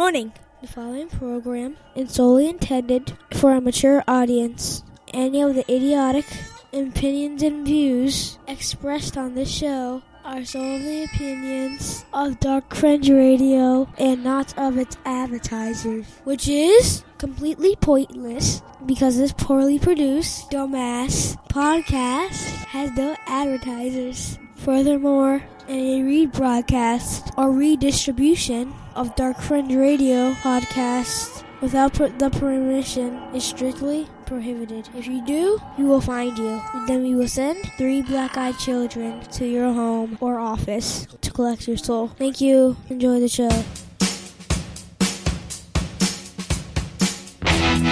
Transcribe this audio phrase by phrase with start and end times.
[0.00, 0.32] Warning
[0.62, 4.82] the following program is solely intended for a mature audience.
[5.12, 6.24] Any of the idiotic
[6.72, 14.24] opinions and views expressed on this show are solely opinions of Dark Fringe Radio and
[14.24, 22.90] not of its advertisers, which is completely pointless because this poorly produced, dumbass podcast has
[22.92, 24.38] no advertisers.
[24.56, 34.08] Furthermore, any rebroadcast or redistribution of Dark Fringe Radio podcast without the permission is strictly
[34.26, 34.88] prohibited.
[34.94, 36.62] If you do, we will find you.
[36.86, 41.76] Then we will send three black-eyed children to your home or office to collect your
[41.76, 42.08] soul.
[42.08, 42.76] Thank you.
[42.88, 43.50] Enjoy the show.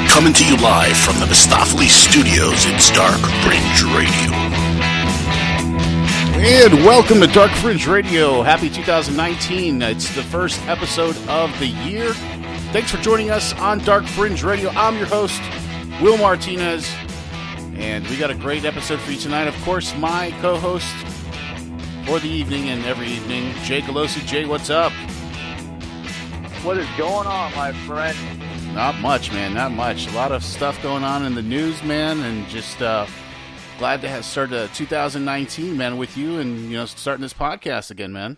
[0.09, 4.68] Coming to you live from the Mistopheles Studios, it's Dark Fringe Radio.
[6.41, 8.43] And welcome to Dark Fringe Radio.
[8.43, 9.83] Happy 2019.
[9.83, 12.13] It's the first episode of the year.
[12.73, 14.71] Thanks for joining us on Dark Fringe Radio.
[14.71, 15.43] I'm your host,
[16.01, 16.89] Will Martinez,
[17.75, 19.49] and we got a great episode for you tonight.
[19.49, 20.95] Of course, my co host
[22.07, 24.25] for the evening and every evening, Jay Galosi.
[24.25, 24.93] Jay, what's up?
[26.63, 28.17] What is going on, my friend?
[28.77, 29.55] Not much, man.
[29.55, 30.07] Not much.
[30.07, 33.07] A lot of stuff going on in the news, man, and just uh,
[33.79, 38.13] glad to have started 2019, man, with you, and you know, starting this podcast again,
[38.13, 38.37] man.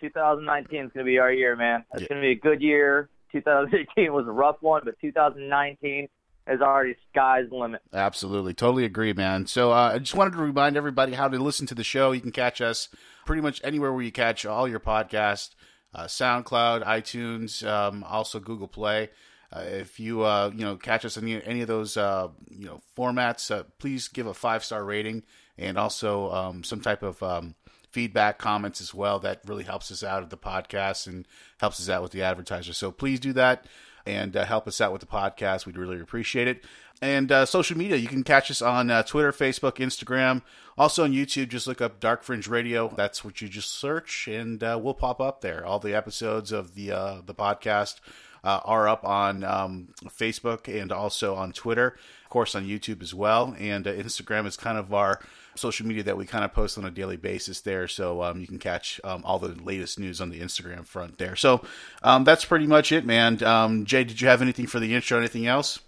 [0.00, 1.84] 2019 is going to be our year, man.
[1.94, 2.08] It's Yeah.
[2.08, 3.08] going to be a good year.
[3.32, 6.08] 2018 was a rough one, but 2019
[6.46, 7.82] is already sky's limit.
[7.92, 9.46] Absolutely, totally agree, man.
[9.46, 12.12] So uh, I just wanted to remind everybody how to listen to the show.
[12.12, 12.88] You can catch us
[13.26, 15.50] pretty much anywhere where you catch all your podcasts:
[15.94, 19.10] uh, SoundCloud, iTunes, um, also Google Play.
[19.50, 22.66] Uh, if you uh, you know catch us in any, any of those uh, you
[22.66, 25.22] know formats, uh, please give a five star rating
[25.56, 27.54] and also um, some type of um,
[27.90, 29.18] feedback, comments as well.
[29.18, 31.26] That really helps us out at the podcast and
[31.58, 32.74] helps us out with the advertiser.
[32.74, 33.64] So please do that
[34.06, 35.64] and uh, help us out with the podcast.
[35.64, 36.64] We'd really appreciate it.
[37.00, 40.42] And uh, social media, you can catch us on Twitter, Facebook, Instagram,
[40.76, 41.48] also on YouTube.
[41.48, 42.92] Just look up Dark Fringe Radio.
[42.96, 45.64] That's what you just search, and we'll pop up there.
[45.64, 46.88] All the episodes of the
[47.24, 48.00] the podcast
[48.44, 53.14] uh, are up on um, Facebook and also on Twitter, of course, on YouTube as
[53.14, 53.54] well.
[53.58, 55.20] And uh, Instagram is kind of our
[55.54, 57.88] social media that we kind of post on a daily basis there.
[57.88, 61.36] So um, you can catch um, all the latest news on the Instagram front there.
[61.36, 61.62] So
[62.02, 63.42] um, that's pretty much it, man.
[63.42, 65.18] Um, Jay, did you have anything for the intro?
[65.18, 65.80] Anything else?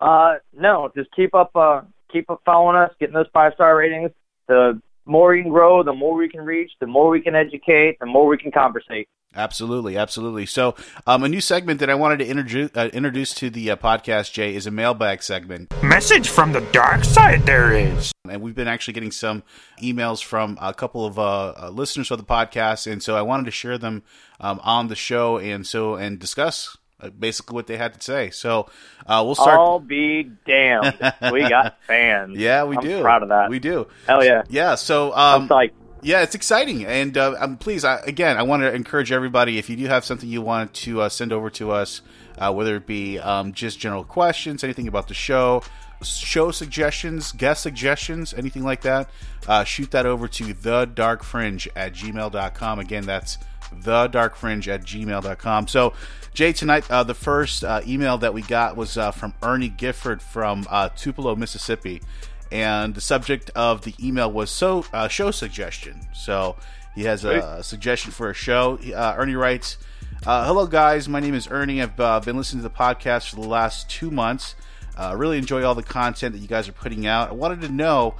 [0.00, 4.10] Uh, no, just keep up, uh, keep up following us, getting those five star ratings.
[4.46, 7.98] The more we can grow, the more we can reach, the more we can educate,
[7.98, 9.08] the more we can conversate.
[9.36, 10.46] Absolutely, absolutely.
[10.46, 10.74] So,
[11.06, 14.32] um, a new segment that I wanted to introduce uh, introduce to the uh, podcast,
[14.32, 18.10] Jay, is a mailbag segment, Message from the dark side there is.
[18.28, 19.42] and we've been actually getting some
[19.82, 23.44] emails from a couple of uh, uh, listeners of the podcast, and so I wanted
[23.44, 24.02] to share them
[24.40, 28.30] um, on the show, and so and discuss uh, basically what they had to say.
[28.30, 28.68] So,
[29.06, 29.58] uh, we'll start.
[29.60, 30.98] I'll be damned.
[31.30, 32.36] we got fans.
[32.36, 33.02] yeah, we I'm do.
[33.02, 33.50] proud of that.
[33.50, 33.86] We do.
[34.06, 34.42] Hell yeah.
[34.48, 34.74] Yeah.
[34.74, 35.72] So, I'm um, psyched.
[36.00, 39.58] Yeah, it's exciting, and uh, um, please, I, again, I want to encourage everybody.
[39.58, 42.02] If you do have something you want to uh, send over to us,
[42.38, 45.60] uh, whether it be um, just general questions, anything about the show,
[46.04, 49.10] show suggestions, guest suggestions, anything like that,
[49.48, 52.78] uh, shoot that over to the dark fringe at gmail.com.
[52.78, 53.38] Again, that's
[53.72, 55.66] the dark fringe at gmail.com.
[55.66, 55.94] So,
[56.32, 60.64] Jay, tonight, uh, the first uh, email that we got was from Ernie Gifford from
[60.94, 62.02] Tupelo, Mississippi
[62.50, 66.00] and the subject of the email was so uh, show suggestion.
[66.12, 66.56] So
[66.94, 68.78] he has a, suggestion for a show.
[68.94, 69.78] Uh, Ernie writes,
[70.26, 71.82] uh, "Hello guys, my name is Ernie.
[71.82, 74.54] I've uh, been listening to the podcast for the last two months.
[74.96, 77.30] Uh, really enjoy all the content that you guys are putting out.
[77.30, 78.14] I wanted to know."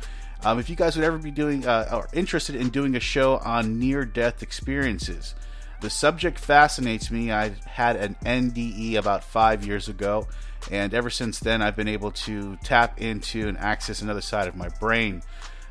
[0.45, 3.39] Um, if you guys would ever be doing uh, or interested in doing a show
[3.39, 5.35] on near death experiences,
[5.81, 7.33] the subject fascinates me.
[7.33, 10.29] I had an NDE about five years ago,
[10.71, 14.57] and ever since then, I've been able to tap into and access another side of
[14.57, 15.23] my brain.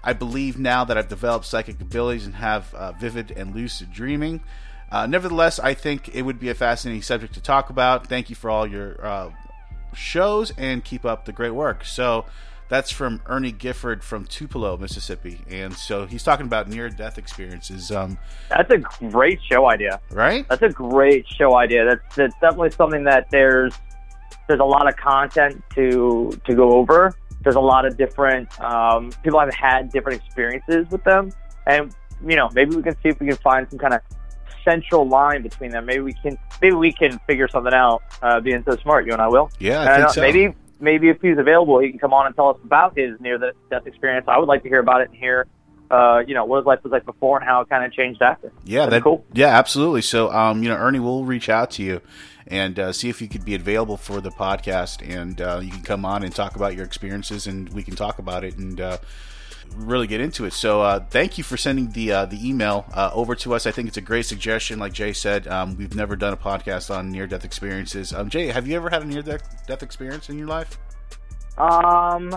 [0.03, 4.41] I believe now that I've developed psychic abilities and have uh, vivid and lucid dreaming.
[4.89, 8.07] Uh, nevertheless, I think it would be a fascinating subject to talk about.
[8.07, 9.31] Thank you for all your uh,
[9.93, 11.83] shows and keep up the great work.
[11.83, 12.25] So
[12.69, 15.41] that's from Ernie Gifford from Tupelo, Mississippi.
[15.49, 18.17] And so he's talking about near death experiences, um,
[18.49, 18.77] That's a
[19.09, 19.99] great show idea.
[20.11, 20.47] right?
[20.47, 21.85] That's a great show idea.
[21.85, 23.73] That's that's definitely something that there's
[24.47, 27.13] there's a lot of content to to go over.
[27.43, 31.31] There's a lot of different um, people have had different experiences with them,
[31.65, 31.93] and
[32.25, 34.01] you know maybe we can see if we can find some kind of
[34.63, 35.85] central line between them.
[35.85, 38.03] Maybe we can maybe we can figure something out.
[38.21, 39.49] Uh, being so smart, you and I will.
[39.59, 40.21] Yeah, I know- so.
[40.21, 43.37] Maybe maybe if he's available, he can come on and tell us about his near
[43.69, 44.25] death experience.
[44.27, 45.47] I would like to hear about it and hear
[45.89, 48.21] uh, you know, what his life was like before and how it kind of changed
[48.21, 48.51] after.
[48.65, 49.25] Yeah, That'd that cool.
[49.33, 50.01] Yeah, absolutely.
[50.01, 52.01] So, um, you know, Ernie will reach out to you
[52.49, 55.81] and uh, see if you could be available for the podcast, and uh, you can
[55.81, 58.97] come on and talk about your experiences, and we can talk about it and uh,
[59.75, 60.53] really get into it.
[60.53, 63.65] So, uh, thank you for sending the uh, the email uh, over to us.
[63.65, 64.79] I think it's a great suggestion.
[64.79, 68.13] Like Jay said, um, we've never done a podcast on near death experiences.
[68.13, 70.77] Um, Jay, have you ever had a near death experience in your life?
[71.57, 72.29] Um,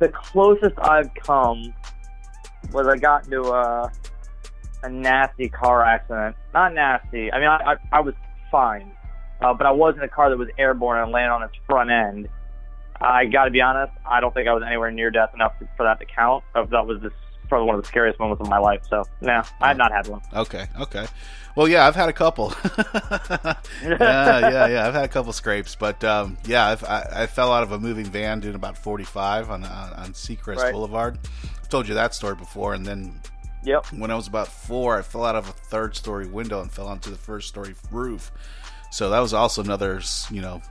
[0.00, 1.72] the closest I've come
[2.72, 3.90] was I got into a
[4.82, 6.36] a nasty car accident.
[6.54, 7.32] Not nasty.
[7.32, 8.14] I mean, I I, I was
[8.50, 8.90] fine,
[9.40, 11.90] uh, but I was in a car that was airborne and landed on its front
[11.90, 12.28] end.
[13.00, 13.92] I got to be honest.
[14.04, 16.44] I don't think I was anywhere near death enough for that to count.
[16.54, 17.12] That was this
[17.48, 18.82] probably one of the scariest moments of my life.
[18.88, 20.20] So, no, I've not had one.
[20.34, 21.06] Okay, okay.
[21.56, 22.54] Well, yeah, I've had a couple.
[22.78, 24.86] yeah, yeah, yeah.
[24.86, 27.78] I've had a couple scrapes, but um, yeah, I've, I, I fell out of a
[27.78, 30.72] moving van doing about forty-five on on, on Seacrest Right.
[30.72, 31.18] Boulevard.
[31.60, 33.20] I've told you that story before, and then
[33.64, 33.86] Yep.
[33.92, 37.10] when I was about four, I fell out of a third-story window and fell onto
[37.10, 38.32] the first-story roof.
[38.92, 40.62] So that was also another, you know,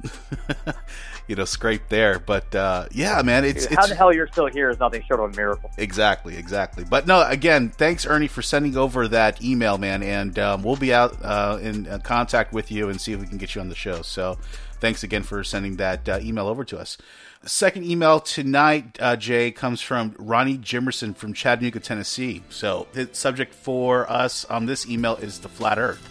[1.28, 2.20] you know, scrape there.
[2.20, 5.22] But uh, yeah, man, it's How it's the hell you're still here is nothing short
[5.22, 5.72] of a miracle.
[5.78, 6.84] Exactly, exactly.
[6.84, 10.94] But no, again, thanks Ernie for sending over that email, man, and um, we'll be
[10.94, 13.70] out uh, in uh, contact with you and see if we can get you on
[13.70, 14.02] the show.
[14.02, 14.38] So,
[14.82, 16.98] thanks again for sending that uh, email over to us.
[17.46, 22.44] Second email tonight, uh, Jay, comes from Ronnie Jimerson from Chattanooga, Tennessee.
[22.50, 26.06] So, the subject for us on this email is the flat Earth.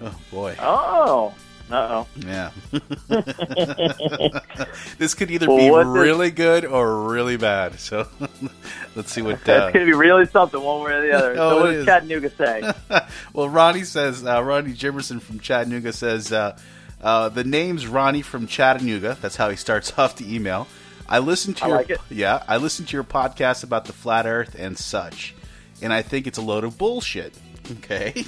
[0.00, 1.34] Oh boy, Oh.
[1.70, 2.06] Uh oh.
[2.26, 2.50] yeah.
[4.98, 7.78] this could either Well, be really good or really bad.
[7.78, 8.08] So,
[8.96, 9.36] let's see what.
[9.36, 11.32] Uh, That's going to be really something one way or the other.
[11.38, 12.72] Oh, so, what does Chattanooga say?
[13.32, 16.58] well, Ronnie says, uh, Ronnie Jimerson from Chattanooga says, uh,
[17.02, 19.18] uh, the name's Ronnie from Chattanooga.
[19.20, 20.68] That's how he starts off the email.
[21.08, 24.26] I listened to I your like yeah, I listened to your podcast about the flat
[24.26, 25.34] Earth and such,
[25.82, 27.34] and I think it's a load of bullshit.
[27.84, 28.24] Okay,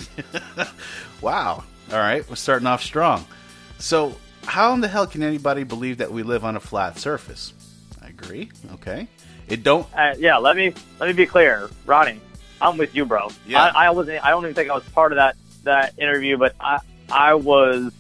[1.20, 1.64] wow.
[1.90, 3.26] All right, we're starting off strong.
[3.80, 7.52] So, how in the hell can anybody believe that we live on a flat surface?
[8.00, 8.50] I agree.
[8.74, 9.08] Okay,
[9.48, 9.88] it don't.
[9.92, 12.20] Uh, yeah, let me let me be clear, Ronnie.
[12.60, 13.28] I'm with you, bro.
[13.44, 13.64] Yeah.
[13.64, 14.24] I, I wasn't.
[14.24, 16.78] I don't even think I was part of that that interview, but I
[17.10, 17.92] I was.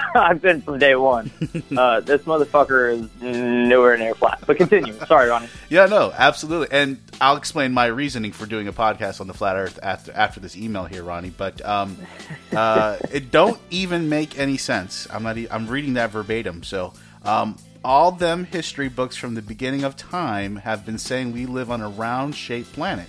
[0.14, 1.30] I've been from day one.
[1.76, 4.42] uh, this motherfucker is nowhere near flat.
[4.46, 4.92] But continue.
[5.06, 5.48] Sorry, Ronnie.
[5.68, 6.68] Yeah, no, absolutely.
[6.70, 10.40] And I'll explain my reasoning for doing a podcast on the flat Earth after after
[10.40, 11.30] this email here, Ronnie.
[11.30, 11.96] But um,
[12.52, 15.06] uh, it don't even make any sense.
[15.10, 15.38] I'm not.
[15.38, 16.62] e- I'm reading that verbatim.
[16.62, 16.92] So
[17.24, 21.70] um, all them history books from the beginning of time have been saying we live
[21.70, 23.08] on a round shaped planet.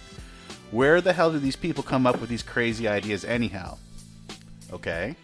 [0.72, 3.78] Where the hell do these people come up with these crazy ideas anyhow?
[4.72, 5.16] Okay.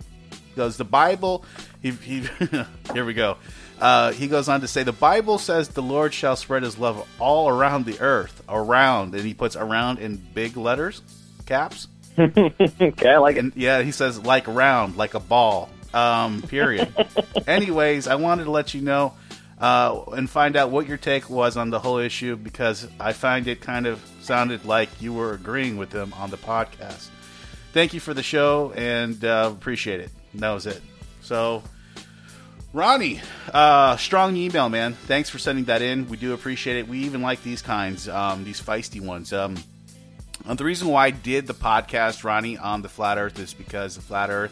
[0.59, 1.45] Does the Bible?
[1.81, 2.27] He, he,
[2.93, 3.37] here we go.
[3.79, 7.07] Uh, he goes on to say the Bible says the Lord shall spread His love
[7.17, 11.01] all around the earth, around, and he puts around in big letters,
[11.45, 11.87] caps.
[12.19, 13.39] okay, I like it.
[13.39, 15.69] And yeah, he says like round, like a ball.
[15.93, 16.93] Um, period.
[17.47, 19.13] Anyways, I wanted to let you know
[19.59, 23.47] uh, and find out what your take was on the whole issue because I find
[23.47, 27.07] it kind of sounded like you were agreeing with them on the podcast.
[27.71, 30.11] Thank you for the show and uh, appreciate it.
[30.33, 30.81] And that was it.
[31.21, 31.63] So,
[32.73, 33.21] Ronnie,
[33.53, 34.93] uh, strong email, man.
[34.93, 36.07] Thanks for sending that in.
[36.07, 36.87] We do appreciate it.
[36.87, 39.33] We even like these kinds, um, these feisty ones.
[39.33, 39.55] Um,
[40.45, 44.01] the reason why I did the podcast, Ronnie, on the flat Earth is because the
[44.01, 44.51] flat Earth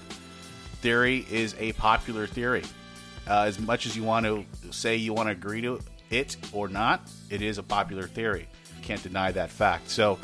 [0.81, 2.63] theory is a popular theory.
[3.27, 5.79] Uh, as much as you want to say you want to agree to
[6.10, 8.48] it or not, it is a popular theory.
[8.81, 9.89] Can't deny that fact.
[9.89, 10.17] So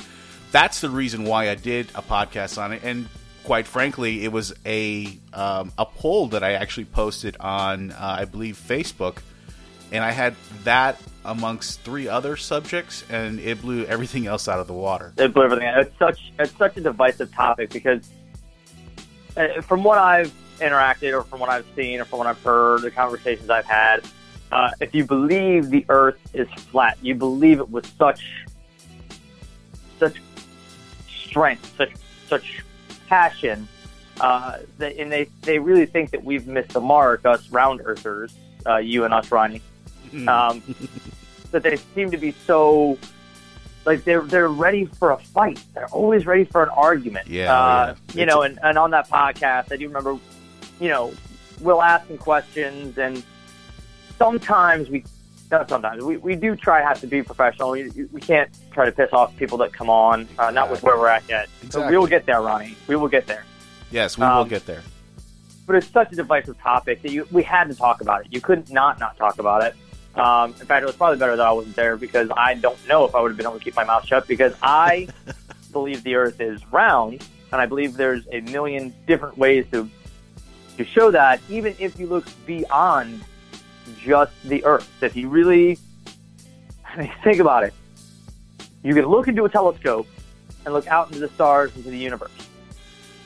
[0.52, 2.82] that's the reason why I did a podcast on it.
[2.84, 3.10] And
[3.44, 8.26] quite frankly, it was a um, a poll that I actually posted on, uh, I
[8.26, 9.18] believe, Facebook,
[9.92, 14.68] and I had that amongst three other subjects, and it blew everything else out of
[14.68, 15.14] the water.
[15.18, 15.68] It blew everything.
[15.76, 18.08] It's such it's such a divisive topic because
[19.38, 22.82] uh, from what I've interacted or from what I've seen or from what I've heard,
[22.82, 24.04] the conversations I've had,
[24.52, 28.46] uh, if you believe the Earth is flat, you believe it with such
[30.00, 30.22] such
[31.08, 31.92] strength, such
[32.28, 32.64] such
[33.14, 33.68] passion,
[34.20, 38.34] uh, that, and they they really think that we've missed the mark, us round earthers,
[38.66, 39.62] uh, you and us, Ronnie
[40.28, 40.64] um,
[41.52, 42.98] that they seem to be so
[43.86, 45.62] like they're they're ready for a fight.
[45.74, 47.28] They're always ready for an argument.
[47.28, 48.20] Yeah, uh, yeah.
[48.20, 50.18] you know, and, and on that podcast, I do remember,
[50.80, 51.14] you know,
[51.62, 53.24] we'll ask some questions, and
[54.18, 55.04] sometimes we.
[55.68, 57.72] Sometimes we, we do try to have to be professional.
[57.72, 60.28] We, we can't try to piss off people that come on.
[60.40, 61.48] Uh, not with where we're at yet.
[61.62, 61.92] So Exactly.
[61.92, 62.76] we will get there, Ronnie.
[62.88, 63.46] We will get there.
[63.92, 64.82] yes, we will Um, get there.
[65.66, 68.28] But it's such a divisive topic that you we had to talk about it.
[68.34, 69.76] You couldn't not not talk about it.
[70.20, 73.06] Um, in fact, it was probably better that I wasn't there because I don't know
[73.06, 75.08] if I would have been able to keep my mouth shut because I
[75.72, 79.90] believe the Earth is round, and I believe there's a million different ways to
[80.78, 81.40] to show that.
[81.50, 83.24] Even if you look beyond
[83.98, 85.78] just the Earth, if you really,
[86.86, 87.74] I mean, think about it,
[88.84, 90.08] you can look into a telescope
[90.66, 92.32] and look out into the stars, into the universe.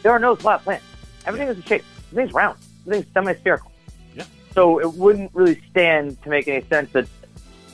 [0.03, 0.85] There are no flat planets.
[1.25, 1.83] Everything is a shape.
[2.11, 2.57] Everything's round.
[2.85, 3.71] Everything's semi-spherical.
[4.15, 4.23] Yeah.
[4.53, 7.07] So it wouldn't really stand to make any sense that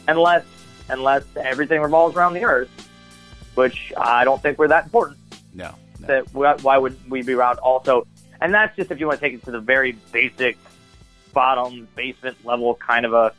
[0.07, 0.45] unless
[0.89, 2.69] unless everything revolves around the Earth,
[3.55, 5.19] which I don't think we're that important.
[5.53, 5.75] No.
[5.99, 6.07] no.
[6.07, 7.59] That why why would we be round?
[7.59, 8.07] also?
[8.41, 10.57] And that's just if you want to take it to the very basic,
[11.33, 13.33] bottom basement level kind of a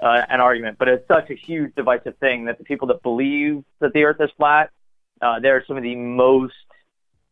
[0.00, 0.78] uh, an argument.
[0.78, 4.20] But it's such a huge divisive thing that the people that believe that the Earth
[4.20, 4.70] is flat,
[5.20, 6.54] uh, they're some of the most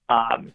[0.09, 0.53] um,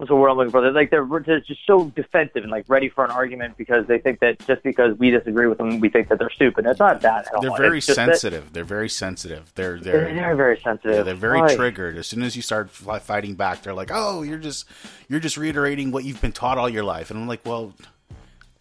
[0.00, 0.62] what's the word I'm looking for?
[0.62, 3.98] They're like they're, they're just so defensive and like ready for an argument because they
[3.98, 6.64] think that just because we disagree with them, we think that they're stupid.
[6.64, 7.42] It's not that at.
[7.42, 8.54] They're very It's that- sensitive.
[8.54, 9.52] They're very sensitive.
[9.56, 10.96] They're They're, they're very sensitive.
[10.96, 11.54] yeah, they're very Right.
[11.54, 11.98] triggered.
[11.98, 14.64] As soon as you start fi- fighting back, they're like, "Oh, you're just
[15.08, 17.74] you're just reiterating what you've been taught all your life." And I'm like, "Well,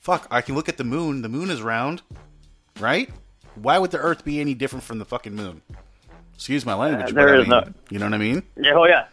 [0.02, 1.22] fuck, I can look at the moon.
[1.22, 2.02] The moon is round,
[2.82, 3.10] right?
[3.56, 5.62] Why would the Earth be any different from the fucking moon?"
[6.36, 8.44] Excuse my language, Uh, but there I mean, no- you know what I mean.
[8.58, 9.06] Yeah, oh yeah,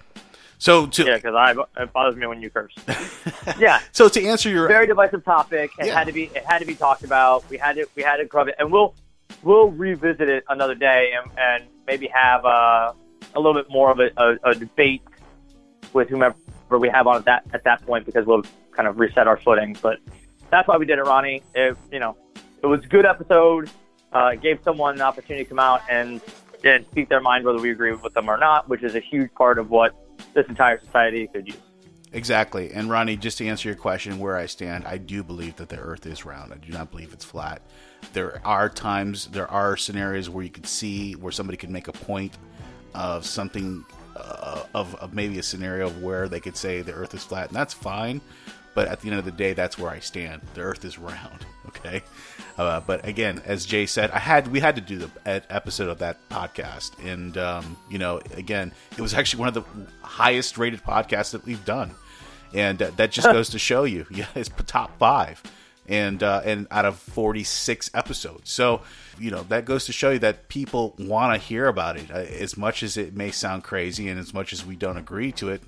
[0.59, 2.73] So to yeah, because I it bothers me when you curse.
[3.59, 5.71] yeah, so to answer your very divisive topic.
[5.79, 5.99] It Yeah.
[5.99, 7.49] had to be it had to be talked about.
[7.51, 8.95] We had to we had to cover it, and we'll
[9.43, 12.93] we'll revisit it another day and, and maybe have uh,
[13.35, 15.03] a little bit more of a, a, a debate
[15.93, 16.35] with whomever
[16.79, 19.77] we have on at that at that point because we'll kind of reset our footing.
[19.83, 19.99] But
[20.51, 21.43] that's why we did it, Ronnie.
[21.55, 22.17] It, you know,
[22.63, 23.69] it was a good episode.
[24.13, 26.21] Uh, it gave someone an opportunity to come out and
[26.65, 29.33] and speak their mind whether we agree with them or not, which is a huge
[29.35, 29.95] part of what
[30.35, 31.57] this entire society could use.
[32.13, 32.73] Exactly.
[32.73, 35.79] And Ronnie, just to answer your question, where I stand, I do believe that the
[35.79, 36.53] Earth is round.
[36.53, 37.63] I do not believe it's flat.
[38.13, 41.93] There are times, there are scenarios where you could see where somebody could make a
[41.93, 42.39] point
[42.95, 47.25] of something, uh, of, of maybe a scenario where they could say the Earth is
[47.25, 48.21] flat, and that's fine.
[48.76, 50.42] But at the end of the day, that's where I stand.
[50.52, 51.45] The Earth is round.
[51.66, 52.02] Okay.
[52.56, 55.99] Uh, but again, as Jay said, I had we had to do the episode of
[55.99, 59.64] that podcast, and um, you know, again, it was actually one of the
[60.00, 61.90] highest rated podcasts that we've done,
[62.54, 65.42] and uh, that just goes to show you, yeah, it's top five,
[65.88, 68.50] and uh, and out of forty six episodes.
[68.50, 68.83] So
[69.19, 72.14] you know that goes to show you that people want to hear about it, uh,
[72.19, 75.49] as much as it may sound crazy, and as much as we don't agree to
[75.50, 75.62] it,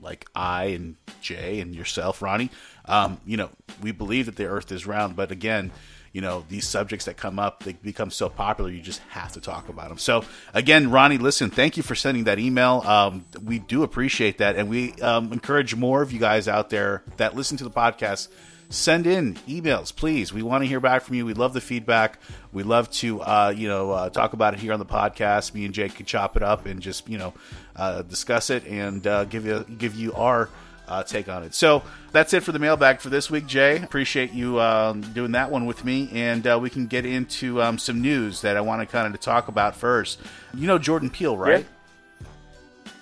[0.00, 2.50] like I and Jay and yourself, Ronnie.
[2.86, 3.50] Um, you know,
[3.82, 5.72] we believe that the Earth is round, but again,
[6.14, 9.40] you know, these subjects that come up, they become so popular, you just have to
[9.40, 9.98] talk about them.
[9.98, 12.82] So, again, Ronnie, listen, thank you for sending that email.
[12.86, 17.02] Um, we do appreciate that, and we um, encourage more of you guys out there
[17.16, 18.28] that listen to the podcast.
[18.74, 20.32] Send in emails, please.
[20.32, 21.24] We want to hear back from you.
[21.24, 22.18] We love the feedback.
[22.52, 25.54] We love to, uh, you know, uh, talk about it here on the podcast.
[25.54, 27.34] Me and Jake could chop it up and just, you know,
[27.76, 30.48] uh, discuss it and uh, give you give you our
[30.88, 31.54] uh, take on it.
[31.54, 33.80] So that's it for the mailbag for this week, Jay.
[33.80, 37.78] Appreciate you um, doing that one with me, and uh, we can get into um,
[37.78, 40.20] some news that I want to kind of talk about first.
[40.52, 41.64] You know Jordan Peele, right?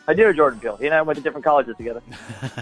[0.09, 0.77] I do know Jordan Peele.
[0.77, 2.03] He and I went to different colleges together.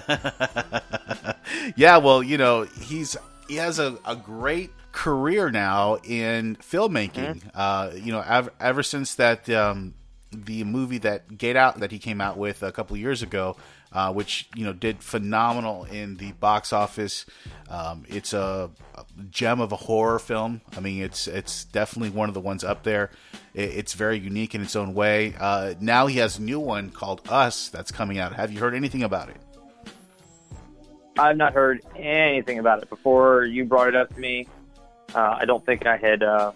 [1.77, 3.17] yeah, well, you know, he's
[3.49, 7.43] he has a, a great career now in filmmaking.
[7.55, 9.95] Uh, you know, ever, ever since that um,
[10.33, 13.57] the movie that Get Out that he came out with a couple years ago,
[13.93, 17.27] uh, which you know did phenomenal in the box office.
[17.69, 20.61] Um, it's a, a gem of a horror film.
[20.77, 23.11] I mean, it's it's definitely one of the ones up there.
[23.55, 25.35] It, it's very unique in its own way.
[25.39, 28.35] Uh, now he has a new one called Us that's coming out.
[28.35, 29.37] Have you heard anything about it?
[31.19, 34.47] I've not heard anything about it before you brought it up to me.
[35.15, 36.53] Uh, I don't think I had uh,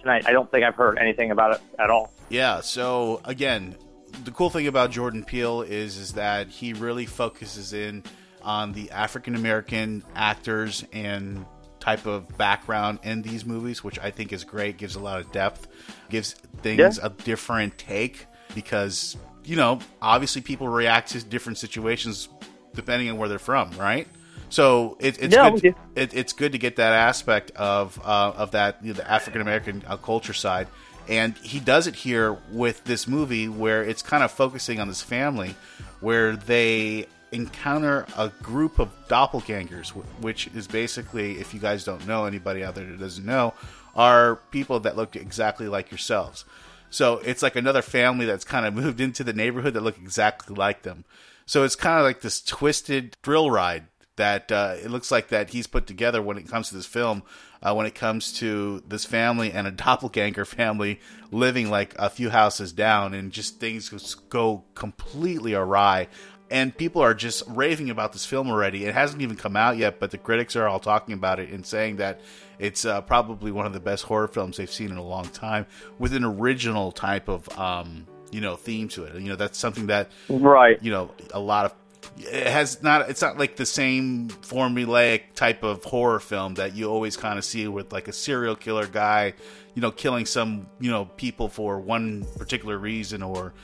[0.00, 0.24] tonight.
[0.26, 2.12] I don't think I've heard anything about it at all.
[2.28, 2.60] Yeah.
[2.60, 3.76] So again,
[4.24, 8.02] the cool thing about Jordan Peele is is that he really focuses in
[8.42, 11.44] on the African American actors and
[11.80, 14.76] type of background in these movies, which I think is great.
[14.76, 15.66] Gives a lot of depth,
[16.10, 17.06] gives things Yeah.
[17.06, 22.28] a different take because you know obviously people react to different situations
[22.74, 24.06] depending on where they're from, right?
[24.48, 25.74] So it, it's Yeah, good.
[25.94, 29.40] It, it's good to get that aspect of uh, of that you know, the African
[29.40, 30.68] American uh, culture side,
[31.08, 35.02] and he does it here with this movie where it's kind of focusing on this
[35.02, 35.54] family,
[36.00, 39.88] where they encounter a group of doppelgangers,
[40.20, 43.54] which is basically, if you guys don't know, anybody out there that doesn't know,
[43.94, 46.44] are people that look exactly like yourselves.
[46.90, 50.54] So it's like another family that's kind of moved into the neighborhood that look exactly
[50.54, 51.04] like them.
[51.46, 53.84] So it's kind of like this twisted thrill ride
[54.16, 57.22] that uh, it looks like that he's put together when it comes to this film.
[57.62, 61.00] Uh, when it comes to this family and a doppelganger family
[61.30, 66.08] living like a few houses down, and just things just go completely awry.
[66.50, 68.84] And people are just raving about this film already.
[68.84, 71.64] It hasn't even come out yet, but the critics are all talking about it and
[71.64, 72.20] saying that
[72.58, 75.64] it's uh, probably one of the best horror films they've seen in a long time,
[75.98, 79.14] with an original type of um, you know theme to it.
[79.14, 80.82] You know, that's something that Right.
[80.82, 81.74] you know a lot of
[82.18, 86.90] it has not it's not like the same formulaic type of horror film that you
[86.90, 89.32] always kind of see with like a serial killer guy
[89.74, 93.54] you know killing some you know people for one particular reason or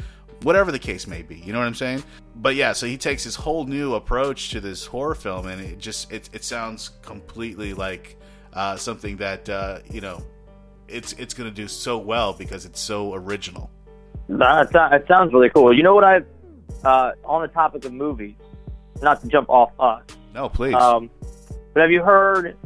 [0.43, 2.03] whatever the case may be you know what i'm saying
[2.37, 5.79] but yeah so he takes this whole new approach to this horror film and it
[5.79, 8.17] just it, it sounds completely like
[8.55, 10.25] uh, something that uh, you know
[10.89, 13.71] it's it's to do so well because it's so original
[14.29, 15.75] That, that, that sounds really cool.
[15.75, 16.21] You know what I,
[16.85, 18.37] uh, on the topic of movies,
[19.03, 20.03] not to jump off us,
[20.35, 21.11] no please um,
[21.75, 22.57] but have you heard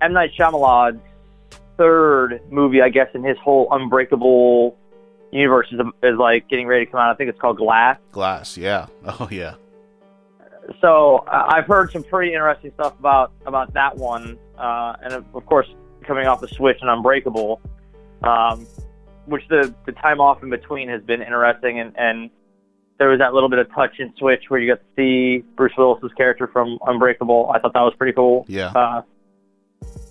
[0.00, 0.12] M.
[0.12, 1.00] Night Shyamalan's
[1.76, 4.76] third movie, I guess, in his whole Unbreakable
[5.30, 7.10] universe is, is like getting ready to come out.
[7.10, 7.98] I think it's called Glass.
[8.12, 9.54] glass yeah oh yeah
[10.80, 15.24] So uh, I've heard some pretty interesting stuff about about that one, uh, and of
[15.34, 15.68] of course
[16.02, 17.60] coming off the Switch and Unbreakable,
[18.22, 18.66] um,
[19.26, 22.30] which the the time off in between has been interesting, and and
[22.98, 25.72] there was that little bit of touch and Switch where you got to see Bruce
[25.78, 27.50] Willis's character from Unbreakable.
[27.54, 28.44] I thought that was pretty cool.
[28.48, 29.02] yeah Uh,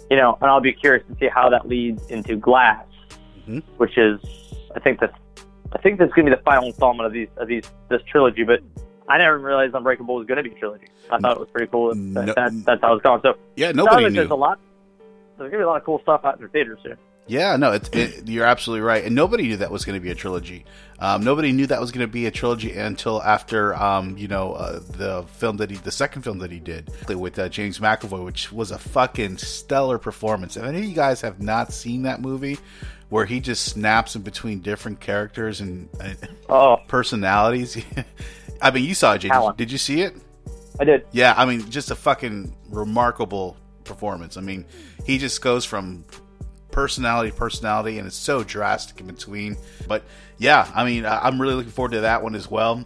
[0.10, 2.86] you know, and I'll be curious to see how that leads into Glass,
[3.48, 3.62] Mhm.
[3.78, 4.20] which is
[4.76, 5.14] I think that's
[5.74, 8.44] I think that's going to be the final installment of these of these this trilogy,
[8.44, 8.62] but.
[9.10, 10.88] I never realized Unbreakable was going to be a trilogy.
[11.10, 11.88] I thought it was pretty cool.
[11.96, 13.22] That, No- that, that's how it's going.
[13.22, 14.60] So yeah nobody like knew there's a lot.
[15.38, 16.98] There's gonna be a lot of cool stuff out in the theaters soon.
[17.28, 20.12] Yeah, no, it's it, you're absolutely right, and nobody knew that was going to be
[20.12, 20.66] a trilogy.
[21.00, 24.54] Um, nobody knew that was going to be a trilogy until after, um, you know,
[24.54, 28.26] uh, the film that he, the second film that he did with uh, James McAvoy,
[28.26, 30.58] which was a fucking stellar performance.
[30.58, 32.58] If any of you guys have not seen that movie,
[33.10, 36.18] where he just snaps in between different characters and, and
[36.50, 37.78] Oh, personalities,
[38.62, 39.22] I mean, you saw it.
[39.22, 40.16] Did, did you see it?
[40.80, 41.06] I did.
[41.12, 44.38] Yeah, I mean, just a fucking remarkable performance.
[44.38, 44.66] I mean,
[45.06, 46.06] he just goes from
[46.78, 49.58] personality personality, and it's so drastic in between.
[49.88, 50.04] But
[50.38, 52.86] yeah, I mean, I'm really looking forward to that one as well.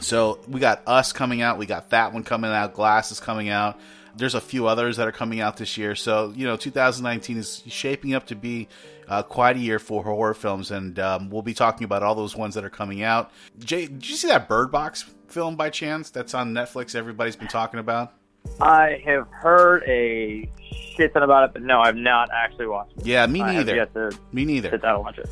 [0.00, 3.48] So we got Us coming out, we got that one coming out, Glass is coming
[3.48, 3.78] out.
[4.16, 5.94] There's a few others that are coming out this year.
[5.94, 8.66] So you know, 2019 is shaping up to be
[9.06, 12.34] uh, quite a year for horror films, and um, we'll be talking about all those
[12.34, 13.30] ones that are coming out.
[13.60, 16.10] Jay, did you see that Bird Box film by chance?
[16.10, 16.96] That's on Netflix.
[16.96, 18.14] Everybody's been talking about.
[18.60, 20.50] I have heard a
[20.96, 23.06] shit ton about it, but no, I've not actually watched it.
[23.06, 24.12] Yeah, me neither.
[24.32, 24.70] Me neither.
[24.70, 25.28] sit down and watch it.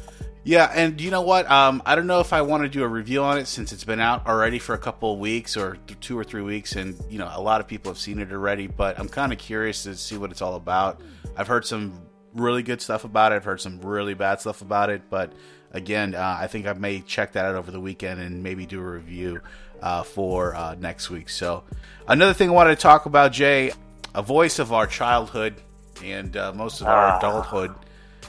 [0.47, 1.51] Yeah, and you know what?
[1.51, 3.85] Um, I don't know if I want to do a review on it since it's
[3.85, 7.03] been out already for a couple of weeks or th- two or three weeks, and
[7.09, 8.67] you know a lot of people have seen it already.
[8.67, 11.01] But I'm kind of curious to see what it's all about.
[11.35, 11.99] I've heard some
[12.35, 13.37] really good stuff about it.
[13.37, 15.03] I've heard some really bad stuff about it.
[15.09, 15.33] But
[15.73, 18.81] again, uh, I think I may check that out over the weekend and maybe do
[18.81, 19.41] a review
[19.85, 21.29] uh, for uh, next week.
[21.29, 21.63] So
[22.09, 23.71] another thing I wanted to talk about, Jay,
[24.15, 25.55] a voice of our childhood
[26.03, 27.19] and uh, most of our Ah.
[27.19, 27.73] adulthood.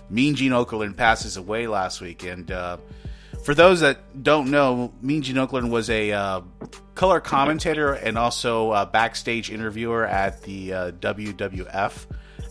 [0.10, 2.78] Mean Gene Okerlund passes away last week, and uh,
[3.44, 6.42] for those that don't know, Mean Gene Okerlund was a uh,
[6.94, 12.06] color commentator and also a backstage interviewer at the uh, WWF,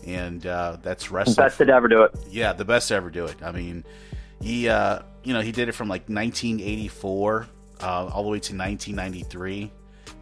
[0.05, 1.45] and uh, that's wrestling.
[1.47, 2.13] Best to ever do it.
[2.29, 3.37] Yeah, the best to ever do it.
[3.41, 3.85] I mean,
[4.41, 7.47] he, uh, you know, he did it from like 1984
[7.85, 9.71] uh, all the way to 1993,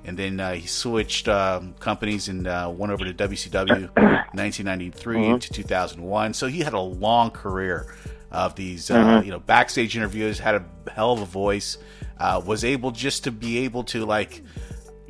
[0.04, 3.88] and then uh, he switched um, companies and uh, went over to WCW
[4.34, 6.34] 1993 to 2001.
[6.34, 7.94] So he had a long career
[8.30, 10.38] of these, uh, you know, backstage interviews.
[10.38, 11.78] Had a hell of a voice.
[12.18, 14.42] Uh, was able just to be able to like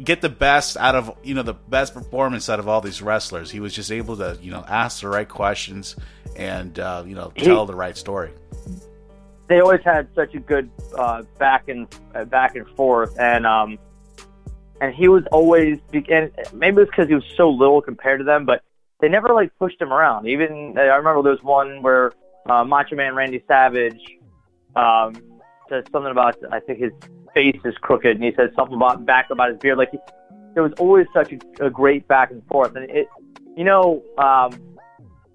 [0.03, 3.51] get the best out of you know the best performance out of all these wrestlers.
[3.51, 5.95] He was just able to you know ask the right questions
[6.37, 8.33] and uh, you know He- tell the right story.
[9.53, 13.79] They always had such a good uh, back and uh, back and forth, and um,
[14.81, 18.47] and he was always and maybe it's because he was so little compared to them,
[18.47, 18.63] but
[19.03, 20.27] they never like pushed him around.
[20.27, 22.13] Even I remember there was one where
[22.49, 24.01] uh, Macho Man Randy Savage
[24.75, 25.13] um,
[25.69, 26.93] said something about I think his
[27.35, 29.77] face is crooked, and he said something about back about his beard.
[29.77, 29.99] Like he,
[30.55, 33.07] there was always such a, a great back and forth, and it,
[33.55, 34.79] you know, um,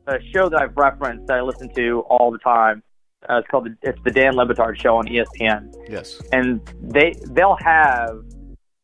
[0.08, 2.82] a show that I've referenced that I listen to all the time.
[3.30, 6.22] Uh, it's called the, it's the Dan Le Batard Show on ESPN, Yes.
[6.32, 8.22] and they they'll have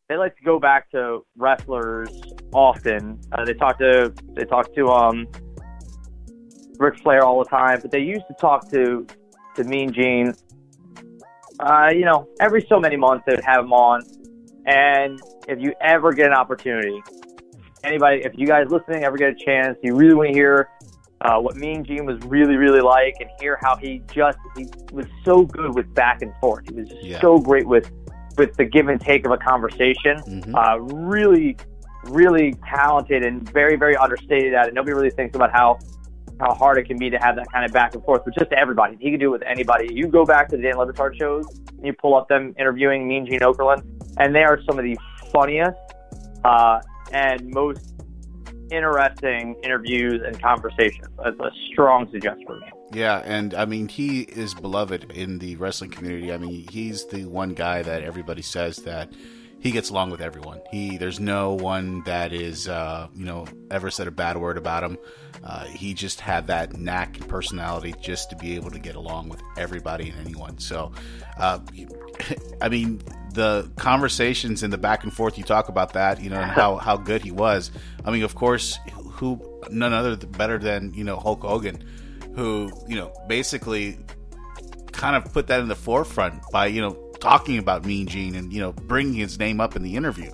[0.08, 2.10] they like to go back to wrestlers
[2.52, 3.18] often.
[3.32, 5.26] Uh, they talk to they talk to um
[6.78, 9.06] Ric Flair all the time, but they used to talk to
[9.56, 10.34] to Mean Gene.
[11.60, 14.02] Uh, you know, every so many months they would have him on,
[14.66, 17.00] and if you ever get an opportunity,
[17.84, 20.68] anybody, if you guys listening ever get a chance, you really want to hear
[21.20, 25.06] uh, what Mean Gene was really, really like, and hear how he just he was
[25.24, 26.64] so good with back and forth.
[26.68, 27.20] He was just Yeah.
[27.20, 27.90] so great with
[28.36, 30.16] with the give and take of a conversation.
[30.26, 30.54] Mhm.
[30.54, 31.56] Uh, really,
[32.06, 34.74] really talented and very, very understated at it.
[34.74, 35.78] Nobody really thinks about how
[36.40, 38.50] how hard it can be to have that kind of back and forth, but just
[38.50, 38.96] to everybody.
[39.00, 39.86] He can do it with anybody.
[39.94, 41.46] You go back to the Dan Le Batard shows,
[41.78, 43.84] and you pull up them interviewing Mean Gene Okerlund,
[44.18, 44.98] and they are some of the
[45.32, 45.78] funniest
[46.44, 46.80] uh,
[47.12, 47.94] and most
[48.70, 51.08] interesting interviews and conversations.
[51.22, 52.66] That's a strong suggestion for me.
[52.92, 56.32] Yeah, and I mean he is beloved in the wrestling community.
[56.32, 59.12] I mean he's the one guy that everybody says that
[59.64, 60.60] he gets along with everyone.
[60.70, 64.84] He there's no one that is uh, you know ever said a bad word about
[64.84, 64.98] him.
[65.42, 69.30] Uh, he just had that knack and personality just to be able to get along
[69.30, 70.58] with everybody and anyone.
[70.58, 70.92] So,
[71.38, 71.60] uh,
[72.60, 76.40] I mean, the conversations and the back and forth you talk about that, you know,
[76.40, 77.70] and how, how good he was.
[78.04, 78.78] I mean, of course,
[79.12, 81.82] who none other better than you know Hulk Hogan,
[82.36, 83.98] who you know basically
[84.92, 88.52] kind of put that in the forefront by you know talking about Mean Gene and
[88.52, 90.30] you know bringing his name up in the interview.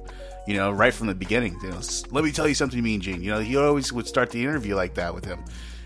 [0.47, 1.57] You know, right from the beginning.
[1.63, 3.23] You know, let me tell you something, Mean Gene.
[3.23, 5.45] You know, he always would start the interview like that with him,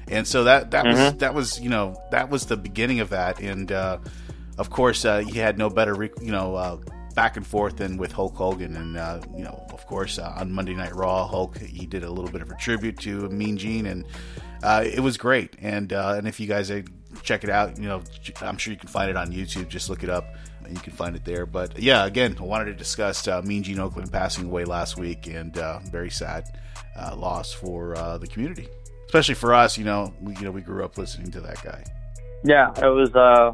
[0.08, 3.40] and so that that was that was you know that was the beginning of that.
[3.40, 3.98] And uh,
[4.56, 6.76] of course, uh, he had no better you know uh,
[7.14, 8.76] back and forth than with Hulk Hogan.
[8.76, 12.10] And uh, you know, of course, uh, on Monday Night Raw, Hulk he did a
[12.10, 14.04] little bit of a tribute to Mean Gene, and
[14.62, 15.56] uh, it was great.
[15.60, 16.82] And uh, and if you guys uh,
[17.22, 18.02] check it out, you know,
[18.40, 19.68] I'm sure you can find it on YouTube.
[19.68, 20.24] Just look it up.
[20.68, 21.46] You can find it there.
[21.46, 25.26] But yeah, again, I wanted to discuss uh, Mean Gene Okerlund passing away last week,
[25.26, 26.44] and uh, very sad
[26.96, 28.68] uh, loss for uh, the community,
[29.06, 29.76] especially for us.
[29.78, 31.84] You know, we you know we grew up listening to that guy.
[32.44, 33.14] Yeah, it was.
[33.14, 33.52] Uh,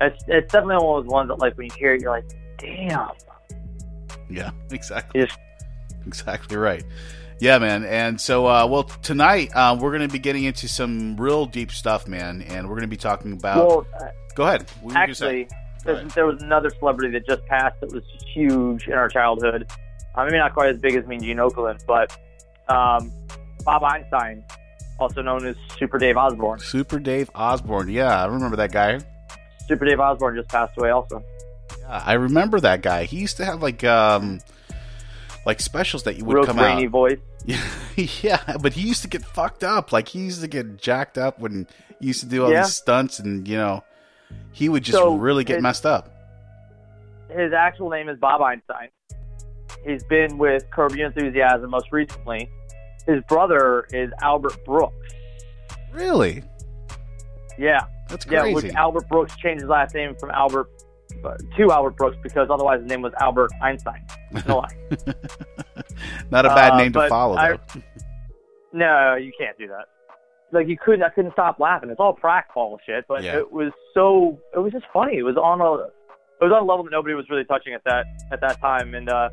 [0.00, 2.28] it's, it's definitely one of those ones that, like, when you hear it, you're like,
[2.58, 3.10] "Damn!"
[4.28, 5.28] Yeah, exactly.
[6.06, 6.84] Exactly right.
[7.40, 7.84] Yeah, man.
[7.84, 11.70] And so, uh, well, tonight uh, we're going to be getting into some real deep
[11.70, 12.42] stuff, man.
[12.42, 13.68] And we're going to be talking about.
[13.68, 14.68] well, uh, go ahead.
[14.82, 15.48] What actually,
[15.86, 16.10] Ahead.
[16.10, 18.02] there was another celebrity that just passed that was
[18.34, 19.66] huge in our childhood.
[20.14, 22.16] Uh, maybe not quite as big as Mean Gene Okerlund, but
[22.68, 23.12] um,
[23.64, 24.42] Bob Einstein,
[24.98, 26.58] also known as Super Dave Osborne.
[26.58, 27.88] Super Dave Osborne.
[27.88, 28.98] Yeah, I remember that guy.
[29.68, 31.22] Super Dave Osborne just passed away, also.
[31.80, 33.04] Yeah, I remember that guy.
[33.04, 34.40] He used to have like um
[35.46, 36.90] like specials that you would Real come grainy out.
[36.90, 37.18] voice.
[38.22, 39.92] yeah, but he used to get fucked up.
[39.92, 41.66] Like he used to get jacked up when
[42.00, 42.62] he used to do all Yeah.
[42.62, 43.84] these stunts, and you know,
[44.52, 46.10] he would just So, really get it- messed up.
[47.30, 48.88] His actual name is Bob Einstein.
[49.84, 52.50] He's been with Curb Your Enthusiasm most recently.
[53.06, 54.94] His brother is Albert Brooks.
[55.92, 56.42] Really,
[57.58, 58.40] Yeah, that's yeah.
[58.40, 58.54] crazy.
[58.54, 60.68] Which Albert Brooks changed his last name from Albert
[61.24, 64.04] uh, to Albert Brooks because otherwise his name was Albert Einstein.
[64.46, 64.76] No lie.
[66.30, 67.58] Not a bad Uh, name to follow, I- though.
[68.72, 69.86] No, you can't do that.
[70.52, 71.02] Like you couldn't.
[71.02, 71.90] I couldn't stop laughing.
[71.90, 73.36] It's all pratfall shit, but Yeah.
[73.38, 74.38] it was so.
[74.54, 75.18] It was just funny.
[75.18, 75.74] It was on a.
[76.40, 78.94] It was on a level that nobody was really touching at that at that time,
[78.94, 79.28] and uh,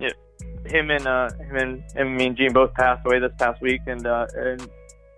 [0.00, 3.60] you know, him and uh, him and, and Mean Gene both passed away this past
[3.62, 4.68] week, and uh, and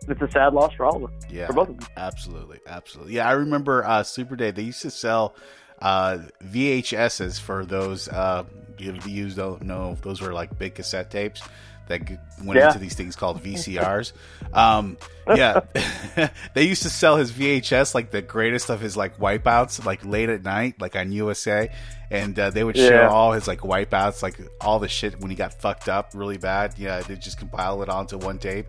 [0.09, 1.89] it's a sad loss for all of them, Yeah, for both of them.
[1.97, 3.15] absolutely, absolutely.
[3.15, 4.57] Yeah, I remember uh, Super Dave.
[4.57, 5.35] They used to sell
[5.81, 8.09] uh, VHSs for those.
[8.09, 8.45] Uh,
[8.79, 11.43] you, you don't know those were like big cassette tapes
[11.91, 12.09] that
[12.43, 12.69] went Yeah.
[12.69, 14.13] into these things called VCRs.
[14.55, 14.97] Um,
[15.29, 15.61] yeah,
[16.55, 20.29] they used to sell his VHS like the greatest of his like wipeouts, like late
[20.31, 21.69] at night, like on USA,
[22.11, 23.09] and uh, they would show Yeah.
[23.09, 26.75] all his like wipeouts, like all the shit when he got fucked up really bad.
[26.79, 28.67] Yeah, they just compile it onto one tape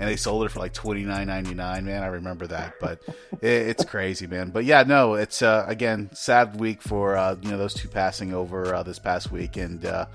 [0.00, 1.84] and they sold it for like twenty nine ninety nine.
[1.84, 2.98] Man, I remember that, but
[3.40, 4.50] it, it's crazy, man.
[4.50, 8.32] But yeah, no, it's uh, again sad week for uh, you know those two passing
[8.34, 10.06] over uh, this past week, and uh,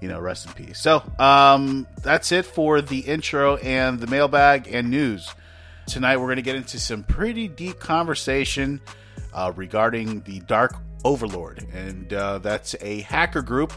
[0.00, 0.80] you know rest in peace.
[0.80, 5.32] So um, that's it for the intro and the mailbag and news.
[5.86, 8.80] Tonight we're going to get into some pretty deep conversation
[9.32, 13.72] uh, regarding the Dark Overlord, and uh, that's a hacker group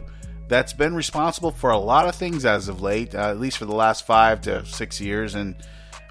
[0.50, 3.66] that's been responsible for a lot of things as of late, uh, at least for
[3.66, 5.36] the last five to six years.
[5.36, 5.56] And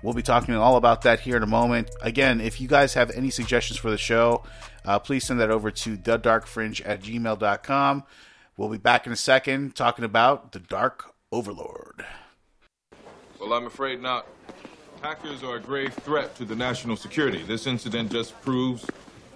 [0.02, 1.90] we'll be talking all about that here in a moment.
[2.00, 4.44] Again, if you guys have any suggestions for the show,
[4.84, 8.04] uh, please send that over to thedarkfringe at gmail.com.
[8.58, 12.04] We'll be back in a second talking about the Dark Overlord.
[13.40, 14.26] Well, I'm afraid not.
[15.00, 17.44] Hackers are a grave threat to the national security.
[17.44, 18.84] This incident just proves,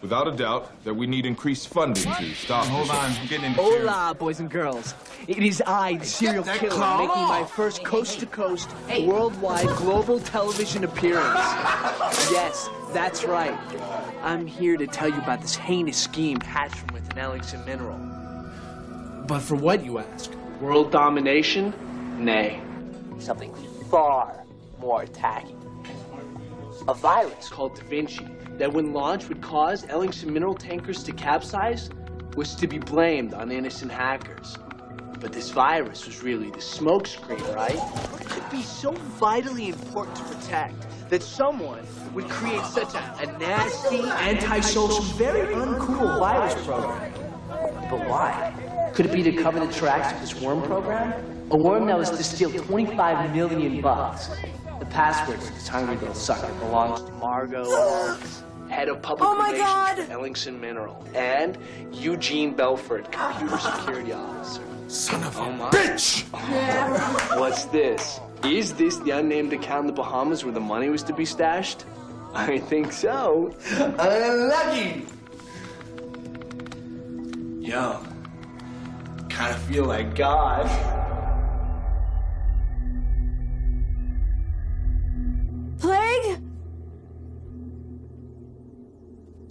[0.00, 2.66] without a doubt, that we need increased funding to stop.
[2.66, 2.90] Hold this.
[2.90, 3.87] on, I'm getting interfered.
[3.87, 4.96] Hola, boys and girls.
[5.28, 8.68] It is I, the serial killer, clown making my first coast-to-coast,
[9.06, 11.38] worldwide, global television appearance.
[12.32, 13.56] Yes, that's right.
[14.24, 18.12] I'm here to tell you about this heinous scheme hatched from within Ellingson Mineral.
[19.26, 20.32] But for what, you ask?
[20.61, 21.72] World domination?
[22.18, 22.61] Nay.
[23.18, 23.54] Something
[23.88, 24.44] far
[24.80, 25.54] more tacky.
[26.88, 28.26] a virus called Da Vinci
[28.58, 31.88] that, when launched, would cause Ellingson mineral tankers to capsize
[32.37, 34.58] was to be blamed on innocent hackers.
[35.20, 37.78] But this virus was really the smokescreen, right?
[38.20, 40.74] It could be so vitally important to protect
[41.11, 47.32] that someone would create such a, a nasty, antisocial, very uncool virus program.
[47.90, 48.90] But why?
[48.94, 51.12] Could it be to cover the tracks of this worm program?
[51.51, 54.29] A worm that was to steal 25 million bucks.
[54.79, 59.35] The password to this hungry little sucker belongs to Margot Owens, head of public Oh
[59.37, 59.96] my relations God!
[59.96, 61.57] for Ellingson Mineral, and
[61.92, 64.62] Eugene Belford, computer security officer.
[64.88, 65.70] Son of a Oh my.
[65.70, 66.25] bitch!
[67.38, 68.18] What's this?
[68.44, 71.85] Is this the unnamed account in the Bahamas where the money was to be stashed?
[72.35, 73.55] I think so.
[73.98, 75.07] Unlucky.
[77.72, 78.04] Yo,
[79.30, 80.66] kind of feel like God.
[85.78, 86.42] Plague?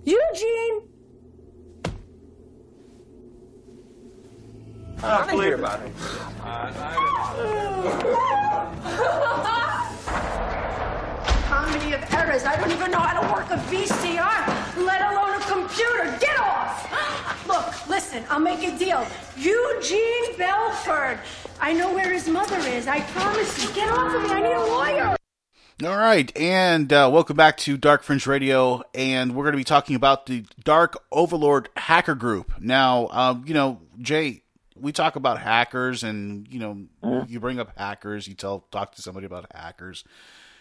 [0.06, 0.82] Eugene?
[5.02, 5.92] I don't hear about it.
[11.48, 12.44] Comedy of errors.
[12.44, 14.41] I don't even know how to work a VCR,
[18.12, 19.06] listen, I'll make a deal.
[19.38, 21.20] Eugene Belford.
[21.62, 22.88] I know where his mother is.
[22.88, 23.74] I promise you.
[23.74, 24.30] Get off of me.
[24.30, 25.16] I need a lawyer.
[25.84, 29.64] All right, and uh, welcome back to Dark Fringe Radio, and we're going to be
[29.64, 32.54] talking about the Dark Overlord Hacker Group.
[32.60, 34.44] Now, um, you know, Jay,
[34.76, 39.02] we talk about hackers, and you know, you bring up hackers, you tell talk to
[39.02, 40.04] somebody about hackers.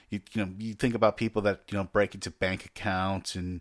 [0.08, 3.60] You you know, you think about people that you know break into bank accounts and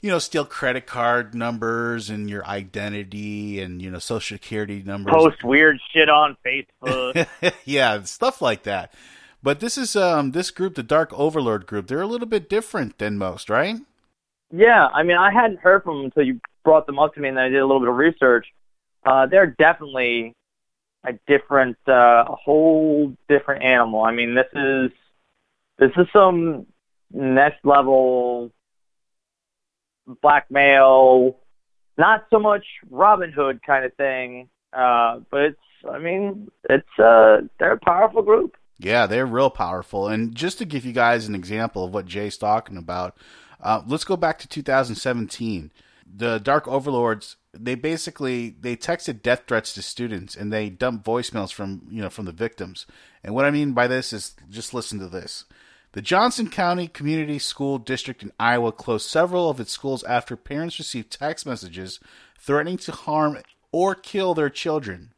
[0.00, 5.14] you know steal credit card numbers and your identity and you know social security numbers.
[5.14, 7.26] Post weird shit on Facebook.
[7.64, 8.92] yeah, stuff like that.
[9.42, 11.86] But this is um this group, the Dark Overlord group.
[11.86, 13.76] They're a little bit different than most, right?
[14.50, 17.28] Yeah, I mean, I hadn't heard from them until you brought them up to me,
[17.28, 18.46] and then I did a little bit of research.
[19.04, 20.34] Uh, they're definitely
[21.04, 24.02] a different, uh, a whole different animal.
[24.02, 24.90] I mean, this is
[25.78, 26.66] this is some
[27.12, 28.50] next level
[30.22, 31.38] blackmail,
[31.96, 35.60] not so much Robin Hood kind of thing, uh, but it's.
[35.88, 38.56] I mean, it's uh, they're a powerful group.
[38.78, 40.08] Yeah, they're real powerful.
[40.08, 43.16] And just to give you guys an example of what Jay's talking about,
[43.60, 45.72] uh, let's go back to 2017.
[46.10, 51.52] The Dark Overlords, they basically they texted death threats to students and they dumped voicemails
[51.52, 52.86] from you know from the victims.
[53.22, 55.44] And what I mean by this is just listen to this.
[55.92, 60.78] The Johnson County Community School District in Iowa closed several of its schools after parents
[60.78, 61.98] received text messages
[62.38, 63.38] threatening to harm
[63.72, 65.12] or kill their children.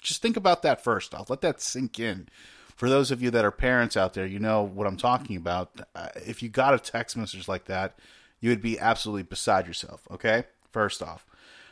[0.00, 1.28] Just think about that first off.
[1.28, 2.28] Let that sink in.
[2.76, 5.80] For those of you that are parents out there, you know what I'm talking about.
[5.94, 7.98] Uh, if you got a text message like that,
[8.40, 10.44] you would be absolutely beside yourself, okay?
[10.70, 11.26] First off.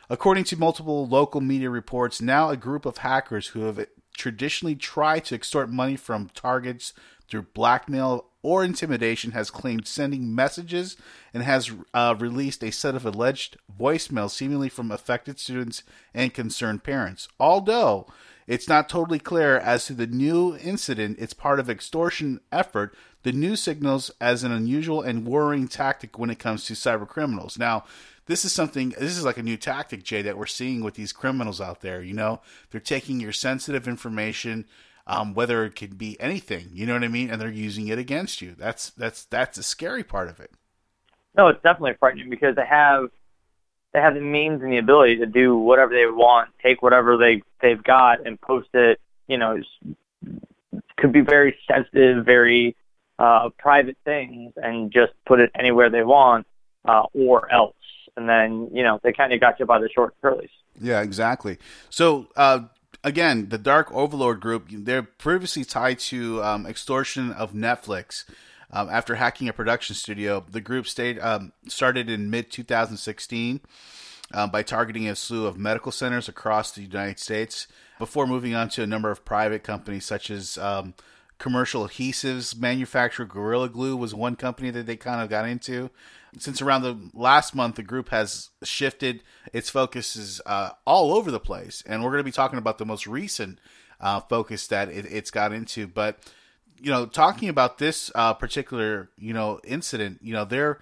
[0.08, 3.84] According to multiple local media reports, now a group of hackers who have
[4.16, 6.92] traditionally tried to extort money from targets
[7.32, 10.98] through blackmail or intimidation has claimed sending messages
[11.32, 16.84] and has uh, released a set of alleged voicemails seemingly from affected students and concerned
[16.84, 17.28] parents.
[17.40, 18.06] Although
[18.46, 22.94] it's not totally clear as to the new incident, it's part of extortion effort.
[23.22, 27.58] The news signals as an unusual and worrying tactic when it comes to cyber criminals.
[27.58, 27.84] Now,
[28.26, 31.12] this is something this is like a new tactic jay that we're seeing with these
[31.12, 32.40] criminals out there you know
[32.70, 34.64] they're taking your sensitive information
[35.06, 37.98] um, whether it could be anything you know what i mean and they're using it
[37.98, 40.50] against you that's that's that's the scary part of it
[41.36, 43.08] No, it's definitely frightening because they have
[43.92, 47.42] they have the means and the ability to do whatever they want, take whatever they
[47.60, 49.00] they've got and post it.
[49.28, 49.58] You know,
[50.96, 52.76] could be very sensitive, very
[53.18, 56.46] uh, private things, and just put it anywhere they want,
[56.84, 57.76] uh, or else.
[58.16, 60.50] And then you know they kind of got you by the short curlies.
[60.80, 61.58] Yeah, exactly.
[61.90, 62.60] So uh,
[63.04, 68.24] again, the Dark Overlord Group, they're previously tied to um, extortion of Netflix.
[68.70, 73.60] Um, after hacking a production studio, the group stayed um, started in mid 2016
[74.32, 77.66] um, by targeting a slew of medical centers across the United States
[77.98, 80.94] before moving on to a number of private companies such as um,
[81.38, 85.90] commercial adhesives manufacturer Gorilla Glue was one company that they kind of got into.
[86.38, 91.40] Since around the last month, the group has shifted its focuses uh, all over the
[91.40, 93.58] place, and we're going to be talking about the most recent
[94.00, 95.86] uh, focus that it, it's got into.
[95.86, 96.18] But
[96.80, 100.78] you know, talking about this uh, particular you know incident, you know, they're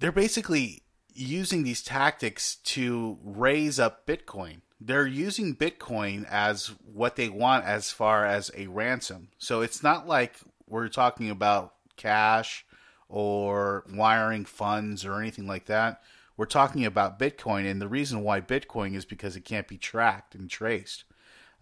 [0.00, 0.82] they're basically
[1.14, 4.60] using these tactics to raise up Bitcoin.
[4.80, 9.28] They're using Bitcoin as what they want as far as a ransom.
[9.38, 10.36] So it's not like
[10.68, 12.64] we're talking about cash
[13.08, 16.02] or wiring funds or anything like that.
[16.36, 20.34] We're talking about Bitcoin, and the reason why Bitcoin is because it can't be tracked
[20.34, 21.04] and traced.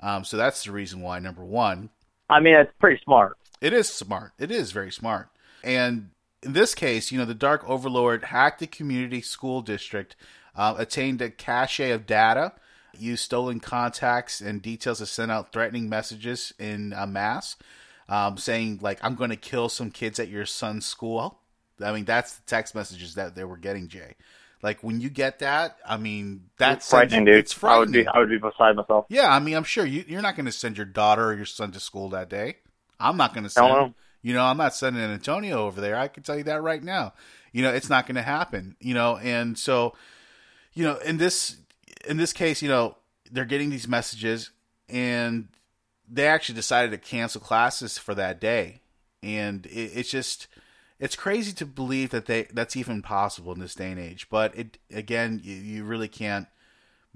[0.00, 1.18] Um, so that's the reason why.
[1.18, 1.88] Number one,
[2.28, 3.38] I mean, it's pretty smart.
[3.61, 4.32] it is smart.
[4.38, 5.30] It is very smart.
[5.64, 6.11] And
[6.42, 10.14] in this case, you know, the Dark Overlord hacked the community school district,
[10.54, 12.52] uh, attained a cache of data,
[12.98, 17.56] used stolen contacts and details to send out threatening messages in a mass,
[18.09, 21.40] um, saying like, "I'm going to kill some kids at your son's school."
[21.83, 24.14] I mean, that's the text messages that they were getting, Jay.
[24.62, 27.37] Like when you get that, I mean, that's It's frightening, dude.
[27.37, 28.05] It's I would frightening.
[28.05, 29.07] be, I would be beside myself.
[29.09, 31.45] Yeah, I mean, I'm sure you, you're not going to send your daughter or your
[31.45, 32.57] son to school that day.
[32.99, 33.95] I'm not going to send.
[34.23, 35.97] You know, I'm not sending Antonio over there.
[35.97, 37.12] I can tell you that right now.
[37.53, 38.77] You know, it's not going to happen.
[38.81, 39.95] You know, and so,
[40.73, 41.59] you know, in this
[42.09, 42.97] in this case, you know,
[43.31, 44.51] they're getting these messages,
[44.88, 45.49] and
[46.09, 48.81] they actually decided to cancel classes for that day,
[49.23, 50.47] and it, it's just
[50.99, 54.29] it's crazy to believe that they that's even possible in this day and age.
[54.31, 56.49] But it again, you, you really can't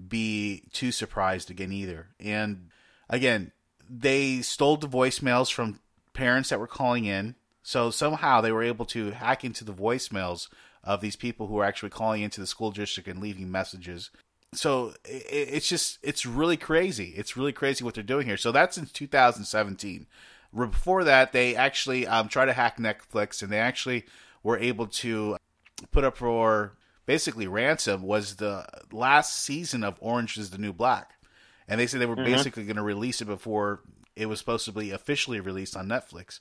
[0.08, 2.08] be too surprised again either.
[2.18, 2.70] And
[3.08, 3.52] again,
[3.88, 5.80] they stole the voicemails from
[6.12, 7.34] parents that were calling in.
[7.62, 10.48] So somehow they were able to hack into the voicemails
[10.82, 14.10] of these people who were actually calling into the school district and leaving messages.
[14.52, 17.14] So it's just it's really crazy.
[17.16, 18.36] It's really crazy what they're doing here.
[18.36, 20.06] So that's in 2017.
[20.52, 24.04] Before that, they actually um, tried to hack Netflix, and they actually
[24.42, 25.36] were able to
[25.92, 26.72] put up for
[27.06, 31.14] basically ransom was the last season of Orange is the New Black.
[31.68, 33.80] And they said they were basically going to release it before
[34.16, 36.40] it was supposed to be officially released on Netflix.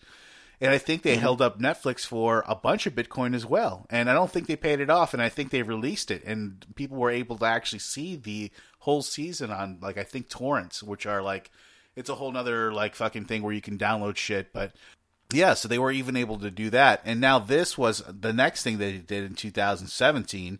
[0.61, 1.21] And I think they mm-hmm.
[1.21, 3.85] held up Netflix for a bunch of Bitcoin as well.
[3.89, 5.13] And I don't think they paid it off.
[5.13, 6.23] And I think they released it.
[6.25, 10.83] And people were able to actually see the whole season on, like, I think torrents,
[10.83, 11.49] which are like,
[11.95, 14.51] it's a whole nother, like, fucking thing where you can download shit.
[14.51, 14.73] But
[15.31, 17.01] yeah, so they were even able to do that.
[17.05, 20.59] And now this was the next thing they did in 2017.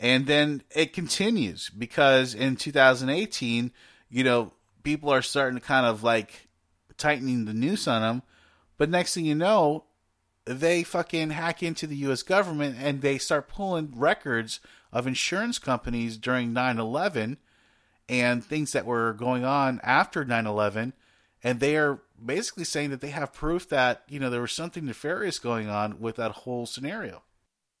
[0.00, 3.72] And then it continues because in 2018,
[4.10, 6.48] you know, people are starting to kind of like
[6.96, 8.22] tightening the noose on them.
[8.78, 9.84] But next thing you know,
[10.46, 12.22] they fucking hack into the U.S.
[12.22, 14.60] government and they start pulling records
[14.92, 17.36] of insurance companies during 9 11
[18.08, 20.94] and things that were going on after 9 11.
[21.44, 24.86] And they are basically saying that they have proof that, you know, there was something
[24.86, 27.22] nefarious going on with that whole scenario.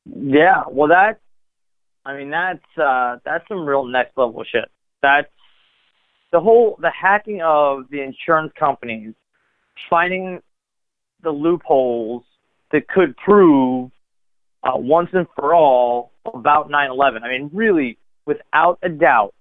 [0.04, 1.20] Yeah, well, that,
[2.04, 4.70] I mean, that's uh, that's some real next level shit.
[5.02, 5.28] That's
[6.32, 9.14] the whole the hacking of the insurance companies,
[9.90, 10.40] finding
[11.22, 12.24] the loopholes
[12.72, 13.90] that could prove
[14.62, 17.22] uh, once and for all about 9/11.
[17.22, 19.34] I mean, really, without a doubt,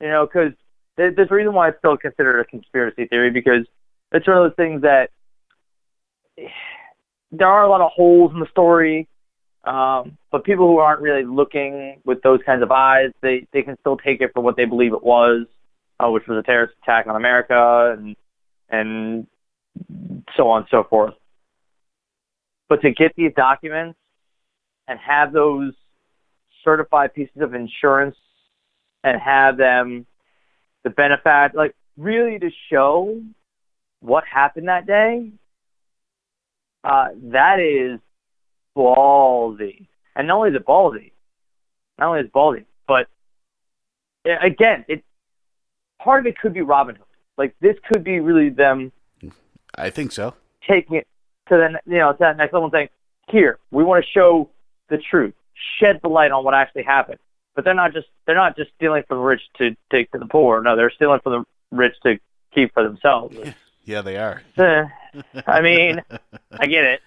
[0.00, 0.52] you know, because
[0.96, 3.66] there's a reason why it's still considered a conspiracy theory because
[4.12, 5.10] it's one of those things that
[7.32, 9.08] there are a lot of holes in the story.
[9.64, 13.76] Um, but people who aren't really looking with those kinds of eyes, they, they can
[13.78, 15.46] still take it for what they believe it was,
[16.00, 18.16] uh, which was a terrorist attack on America and
[18.68, 19.26] and
[20.36, 21.14] so on and so forth.
[22.68, 23.98] But to get these documents
[24.88, 25.74] and have those
[26.64, 28.16] certified pieces of insurance
[29.04, 30.06] and have them
[30.84, 33.20] the benefit like really to show
[34.00, 35.30] what happened that day,
[36.84, 38.00] uh, that is
[38.76, 39.86] ballsy.
[40.16, 41.12] And not only is it ballsy,
[41.98, 43.08] not only is it ballsy, but
[44.24, 45.04] again, it
[46.00, 47.06] part of it could be Robin Hood.
[47.38, 48.92] Like this could be really them
[49.76, 50.34] I think so.
[50.68, 51.06] taking it
[51.48, 52.88] to the you know to that next level and saying,
[53.28, 54.48] here we want to show
[54.88, 55.34] the truth,
[55.80, 57.18] shed the light on what actually happened.
[57.54, 60.26] But they're not just they're not just stealing from the rich to take to the
[60.26, 60.62] poor.
[60.62, 61.32] No, they're stealing from
[61.70, 62.18] the rich to
[62.54, 63.36] keep for themselves.
[63.84, 64.42] Yeah, they are.
[64.58, 64.84] Eh,
[65.46, 66.00] I mean,
[66.50, 67.00] I get it.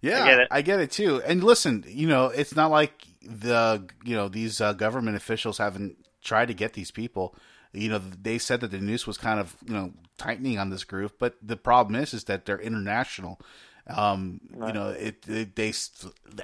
[0.00, 0.90] Yeah, I get it.
[0.90, 1.22] too.
[1.24, 5.96] And listen, you know, it's not like the you know these uh, government officials haven't
[6.24, 7.36] tried to get these people.
[7.72, 10.84] You know, they said that the news was kind of you know tightening on this
[10.84, 13.40] group, but the problem is is that they're international.
[13.88, 15.72] Um, You know, it, it they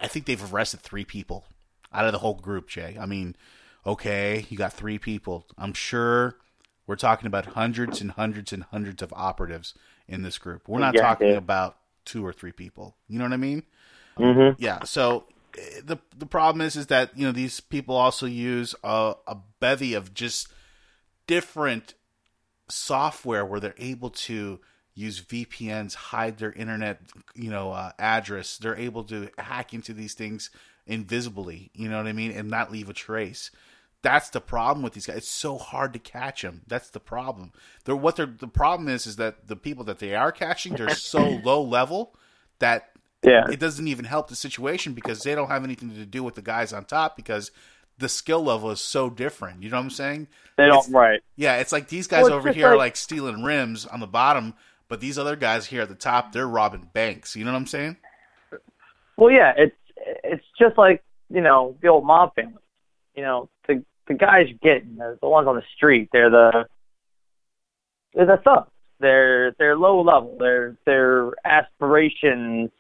[0.03, 1.47] I think they've arrested three people
[1.93, 2.69] out of the whole group.
[2.69, 3.37] Jay, I mean,
[3.87, 5.46] okay, you got three people.
[5.57, 6.37] I'm sure
[6.87, 9.75] we're talking about hundreds and hundreds and hundreds of operatives
[10.09, 10.69] in this group.
[10.69, 12.96] We're not Yeah, talking about two or three people.
[13.09, 13.65] You know what I mean?
[14.19, 14.59] Mm-hmm.
[14.59, 14.85] Yeah.
[14.85, 15.27] So
[15.57, 19.37] eh, the the problem is is that you know these people also use a, a
[19.61, 20.48] bevy of just
[21.29, 21.94] different
[22.68, 24.58] software where they're able to
[24.94, 27.00] use VPNs, hide their internet,
[27.37, 28.58] you know, uh, address.
[28.58, 30.50] They're able to hack into these things
[30.88, 31.70] invisibly.
[31.74, 33.52] You know what I mean, and not leave a trace.
[34.02, 35.18] That's the problem with these guys.
[35.18, 36.62] It's so hard to catch them.
[36.66, 37.52] That's the problem.
[37.85, 40.94] They're what they're the problem is is that the people that they are catching they're
[40.94, 42.14] so low level
[42.60, 42.90] that
[43.24, 43.46] Yeah.
[43.50, 46.42] it doesn't even help the situation because they don't have anything to do with the
[46.42, 47.50] guys on top because
[47.99, 49.63] the skill level is so different.
[49.63, 50.29] You know what I'm saying?
[50.57, 51.21] They don't It's- right.
[51.37, 54.01] Yeah, it's like these guys Well, over just here are like- like stealing rims on
[54.01, 54.55] the bottom,
[54.88, 57.37] but these other guys here at the top, they're robbing banks.
[57.37, 57.96] You know what I'm saying?
[59.17, 59.77] Well, yeah, it's
[60.25, 62.63] it's just like you know the old mob family.
[63.15, 66.67] You know, the the guys getting, the, the ones on the street, they're the
[68.15, 68.71] they're the thugs.
[69.01, 70.37] They're they're low level.
[70.38, 72.71] Their their aspirations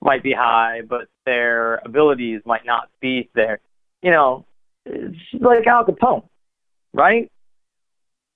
[0.00, 3.60] might be high, but their abilities might not be there.
[4.02, 4.46] You know,
[4.86, 6.28] like Al Capone,
[6.92, 7.30] right?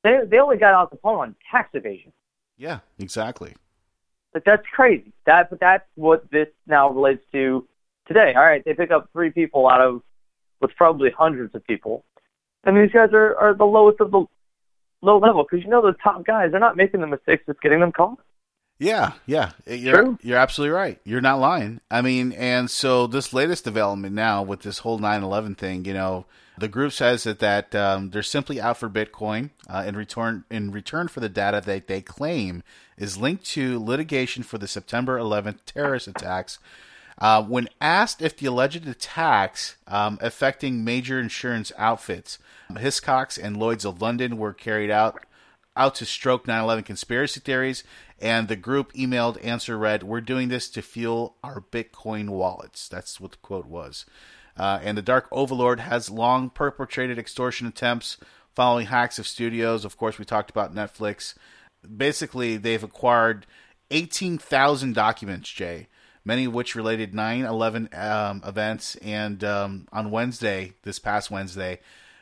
[0.02, 2.12] They they only got Al Capone on tax evasion.
[2.56, 3.54] Yeah, exactly.
[4.34, 5.12] Like that's crazy.
[5.26, 7.66] That but that's what this now relates to
[8.06, 8.34] today.
[8.34, 10.02] All right, they pick up three people out of
[10.58, 12.04] what's probably hundreds of people,
[12.64, 14.24] and these guys are are the lowest of the
[15.02, 17.80] low level because you know the top guys they're not making the mistakes that's getting
[17.80, 18.18] them caught.
[18.82, 19.52] Yeah, yeah.
[19.66, 20.18] You're True.
[20.22, 21.00] you're absolutely right.
[21.04, 21.80] You're not lying.
[21.90, 26.26] I mean, and so this latest development now with this whole 9/11 thing, you know,
[26.58, 30.70] the group says that that um, they're simply out for Bitcoin uh, in return in
[30.72, 32.62] return for the data that they claim
[32.96, 36.58] is linked to litigation for the September 11th terrorist attacks.
[37.18, 42.38] Uh, when asked if the alleged attacks um, affecting major insurance outfits,
[42.72, 45.24] Hiscox and Lloyd's of London were carried out
[45.76, 47.84] out to stroke 9/11 conspiracy theories,
[48.22, 53.20] and the group emailed answer read, "We're doing this to fuel our Bitcoin wallets." That's
[53.20, 54.06] what the quote was.
[54.56, 58.18] Uh, and the Dark Overlord has long perpetrated extortion attempts
[58.54, 59.84] following hacks of studios.
[59.84, 61.34] Of course, we talked about Netflix.
[61.96, 63.46] Basically, they've acquired
[63.90, 65.88] 18,000 documents, Jay,
[66.24, 68.96] many of which related 9 11 um, events.
[68.96, 71.80] And um, on Wednesday, this past Wednesday,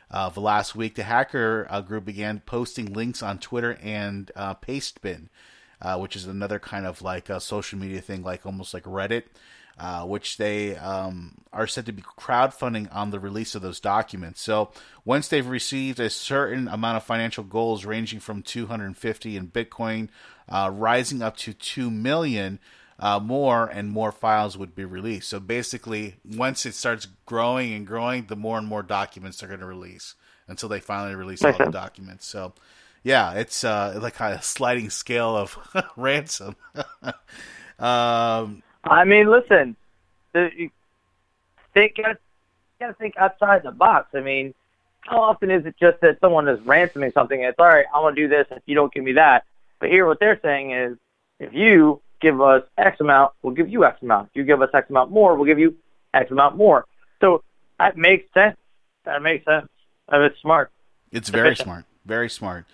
[0.09, 4.55] uh, the last week, the hacker uh, group began posting links on Twitter and uh,
[4.55, 5.29] Pastebin,
[5.81, 9.23] uh, which is another kind of like a social media thing, like almost like Reddit,
[9.79, 14.41] uh, which they um, are said to be crowdfunding on the release of those documents.
[14.41, 14.71] So
[15.05, 20.09] once they've received a certain amount of financial goals, ranging from 250 in Bitcoin,
[20.47, 22.59] uh, rising up to two million.
[22.99, 25.27] Uh, more and more files would be released.
[25.27, 29.61] So basically, once it starts growing and growing, the more and more documents they're going
[29.61, 30.13] to release
[30.47, 32.27] until they finally release all the documents.
[32.27, 32.53] So,
[33.03, 35.57] yeah, it's uh, like a sliding scale of
[35.95, 36.55] ransom.
[37.79, 39.75] um, I mean, listen,
[40.33, 40.69] the, you
[41.73, 42.03] think you
[42.79, 44.09] gotta think outside the box.
[44.13, 44.53] I mean,
[45.01, 47.39] how often is it just that someone is ransoming something?
[47.39, 47.85] And it's all right.
[47.93, 49.45] I'm gonna do this if you don't give me that.
[49.79, 50.97] But here, what they're saying is,
[51.39, 54.29] if you give us X amount, we'll give you X amount.
[54.29, 55.75] If you give us X amount more, we'll give you
[56.13, 56.85] X amount more.
[57.19, 57.43] So
[57.79, 58.57] that makes sense.
[59.05, 59.67] That makes sense.
[60.09, 60.71] That is smart.
[61.11, 62.65] It's very smart, very smart.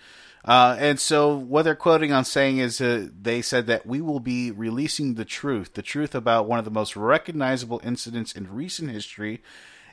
[0.44, 4.20] Uh, and so, what they're quoting on saying is uh, they said that we will
[4.20, 8.90] be releasing the truth, the truth about one of the most recognizable incidents in recent
[8.90, 9.42] history,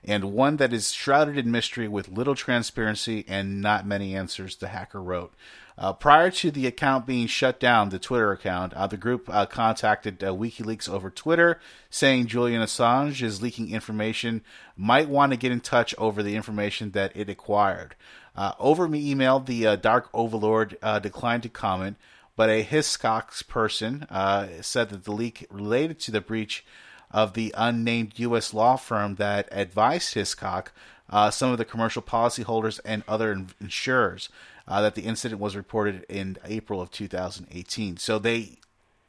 [0.03, 4.69] and one that is shrouded in mystery with little transparency and not many answers, the
[4.69, 5.33] hacker wrote.
[5.77, 9.45] Uh, prior to the account being shut down, the Twitter account, uh, the group uh,
[9.45, 11.59] contacted uh, WikiLeaks over Twitter,
[11.89, 14.41] saying Julian Assange is leaking information,
[14.77, 17.95] might want to get in touch over the information that it acquired.
[18.35, 21.97] Uh, over me emailed the uh, Dark Overlord uh, declined to comment,
[22.35, 26.65] but a Hiscox person uh, said that the leak related to the breach
[27.11, 28.53] of the unnamed U.S.
[28.53, 30.67] law firm that advised Hiscox,
[31.09, 34.29] uh, some of the commercial policyholders, and other in- insurers.
[34.67, 37.97] Uh, that the incident was reported in April of 2018.
[37.97, 38.57] So they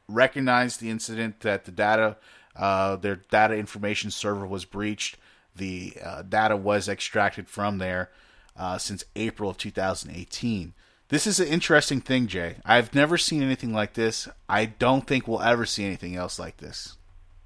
[0.07, 2.17] recognized the incident that the data,
[2.55, 5.17] their data information server was breached.
[5.55, 5.97] The
[6.29, 8.11] data was extracted from there
[8.57, 10.73] uh, since April of 2018.
[11.09, 12.57] This is an interesting thing, Jay.
[12.65, 14.27] I've never seen anything like this.
[14.49, 16.97] I don't think we'll ever see anything else like this.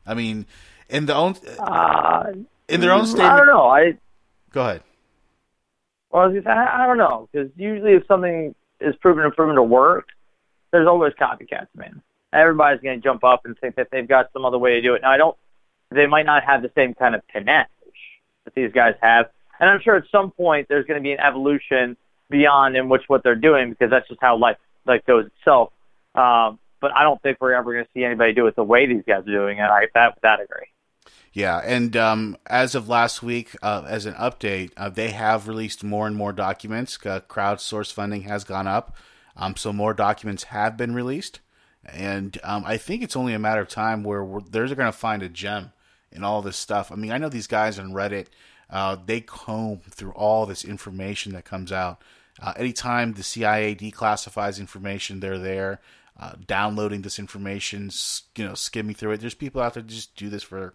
[0.05, 0.47] I mean,
[0.89, 2.33] in the own Uh,
[2.67, 3.67] in their own state I don't know.
[3.67, 3.97] I
[4.51, 4.83] Go ahead.
[6.09, 9.33] Well, I was say, I I don't know, because usually if something is proven and
[9.33, 10.07] proven to work,
[10.71, 12.01] there's always copycats, man.
[12.33, 14.93] Everybody's going to jump up and think that they've got some other way to do
[14.95, 15.01] it.
[15.01, 15.37] Now, I don't.
[15.91, 17.67] They might not have the same kind of panache
[18.45, 19.29] that these guys have,
[19.61, 21.95] and I'm sure at some point there's going to be an evolution
[22.29, 25.71] beyond in which what they're doing, because that's just how life life goes itself.
[26.15, 28.87] Um, but I don't think we're ever going to see anybody do it the way
[28.87, 29.61] these guys are doing it.
[29.61, 30.65] I that that agree.
[31.33, 35.81] Yeah, and um, as of last week, uh, as an update, uh, they have released
[35.81, 36.97] more and more documents.
[37.05, 38.97] Uh, crowdsource funding has gone up,
[39.37, 41.39] um, so more documents have been released,
[41.85, 45.23] and um, I think it's only a matter of time where they're going to find
[45.23, 45.71] a gem
[46.11, 46.91] in all this stuff.
[46.91, 48.27] I mean, I know these guys on Reddit;
[48.71, 52.01] uh, they comb through all this information that comes out.
[52.41, 55.81] Uh, anytime the CIA declassifies information, they're there.
[56.19, 57.89] uh, downloading this information,
[58.35, 59.21] you know, skimming through it.
[59.21, 60.73] There's people out there that just do this for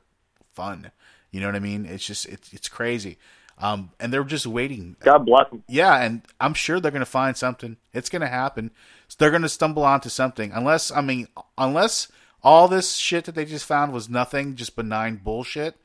[0.55, 0.91] fun.
[1.31, 1.87] You know what I mean?
[1.87, 3.19] It's just it's it's crazy.
[3.59, 4.97] Um, and they're just waiting.
[5.01, 5.65] God bless them.
[5.69, 7.77] Yeah, and I'm sure they're going to find something.
[7.95, 8.71] It's going to happen.
[9.09, 10.53] So they're going to stumble onto something.
[10.53, 12.09] Unless I mean, unless
[12.43, 15.77] all this shit that they just found was nothing, just benign bullshit,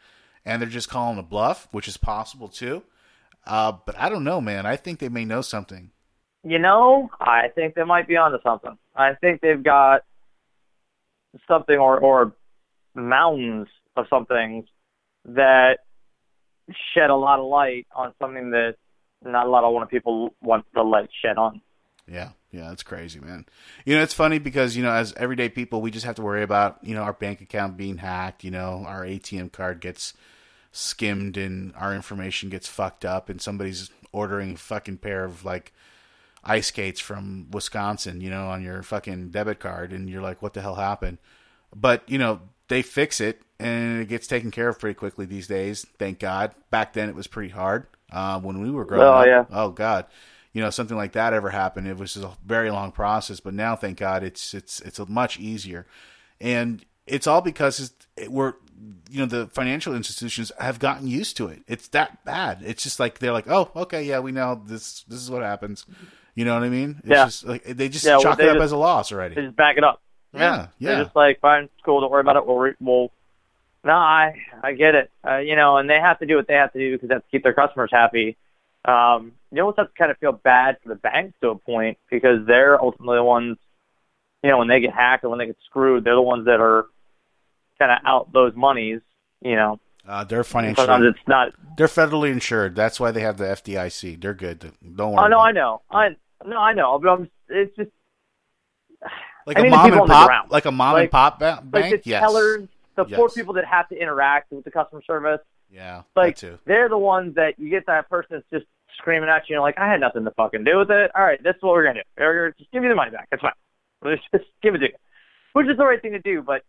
[0.45, 2.83] and they're just calling a bluff, which is possible too.
[3.45, 4.65] Uh, but I don't know, man.
[4.65, 5.91] I think they may know something.
[6.43, 8.77] You know, I think they might be onto something.
[8.95, 10.01] I think they've got
[11.47, 12.33] something or or
[12.95, 14.65] mountains of something
[15.25, 15.79] that
[16.93, 18.75] shed a lot of light on something that
[19.23, 21.61] not a lot of people want the light shed on.
[22.11, 23.45] Yeah, yeah, that's crazy, man.
[23.85, 26.43] You know, it's funny because you know, as everyday people, we just have to worry
[26.43, 28.43] about you know our bank account being hacked.
[28.43, 30.13] You know, our ATM card gets
[30.71, 35.73] skimmed and our information gets fucked up, and somebody's ordering a fucking pair of like
[36.43, 40.53] ice skates from Wisconsin, you know, on your fucking debit card, and you're like, what
[40.53, 41.17] the hell happened?
[41.73, 45.47] But you know, they fix it and it gets taken care of pretty quickly these
[45.47, 45.85] days.
[45.99, 46.53] Thank God.
[46.71, 49.25] Back then, it was pretty hard uh, when we were growing Oh, up.
[49.27, 49.45] yeah.
[49.51, 50.05] Oh God,
[50.53, 53.39] you know, something like that ever happened, it was a very long process.
[53.39, 55.85] But now, thank God, it's it's it's much easier,
[56.39, 58.53] and it's all because it's, it, we're
[59.09, 61.61] you know the financial institutions have gotten used to it.
[61.67, 62.59] It's that bad.
[62.65, 65.03] It's just like they're like, oh, okay, yeah, we know this.
[65.03, 65.85] This is what happens.
[66.35, 66.95] You know what I mean?
[66.99, 67.25] It's Yeah.
[67.25, 69.35] just like they just Yeah, well, chalk they it up just- as a loss already.
[69.35, 70.01] They just back it up.
[70.33, 70.95] Yeah, yeah.
[70.95, 72.45] They're just like, fine, it's cool, don't worry about it.
[72.47, 73.11] We'll, re- we'll
[73.83, 75.11] no, I, I get it.
[75.27, 77.15] Uh, you know, and they have to do what they have to do because they
[77.15, 78.37] have to keep their customers happy.
[78.85, 81.97] Um, you almost have to kind of feel bad for the banks to a point
[82.09, 83.57] because they're ultimately the ones,
[84.43, 86.59] you know, when they get hacked or when they get screwed, they're the ones that
[86.59, 86.87] are
[87.77, 89.01] kind of out those monies.
[89.41, 91.53] You know, Uh, they're financially sometimes it's not.
[91.77, 92.75] they're federally insured.
[92.75, 94.19] That's why they have the FDIC.
[94.21, 94.71] They're good.
[94.95, 95.25] Don't worry.
[95.25, 96.09] Oh no, I know, I
[96.45, 97.29] no, I know, but I'm.
[97.49, 97.91] It's just
[99.45, 102.03] Like I a mom and pop, like a mom Like- and pop ba- like bank.
[102.03, 102.21] the yes.
[102.21, 105.39] tellers, the poor people that have to interact with the customer service.
[105.71, 108.65] Yeah, like they're the ones that you get that person that's just
[108.97, 111.11] screaming at you, and like I had nothing to fucking do with it.
[111.15, 112.09] All right, this is what we're gonna do.
[112.17, 113.29] We're just give you the money back.
[113.31, 113.53] That's fine.
[114.03, 114.95] Let's just give it to you,
[115.53, 116.41] which is the right thing to do.
[116.41, 116.63] But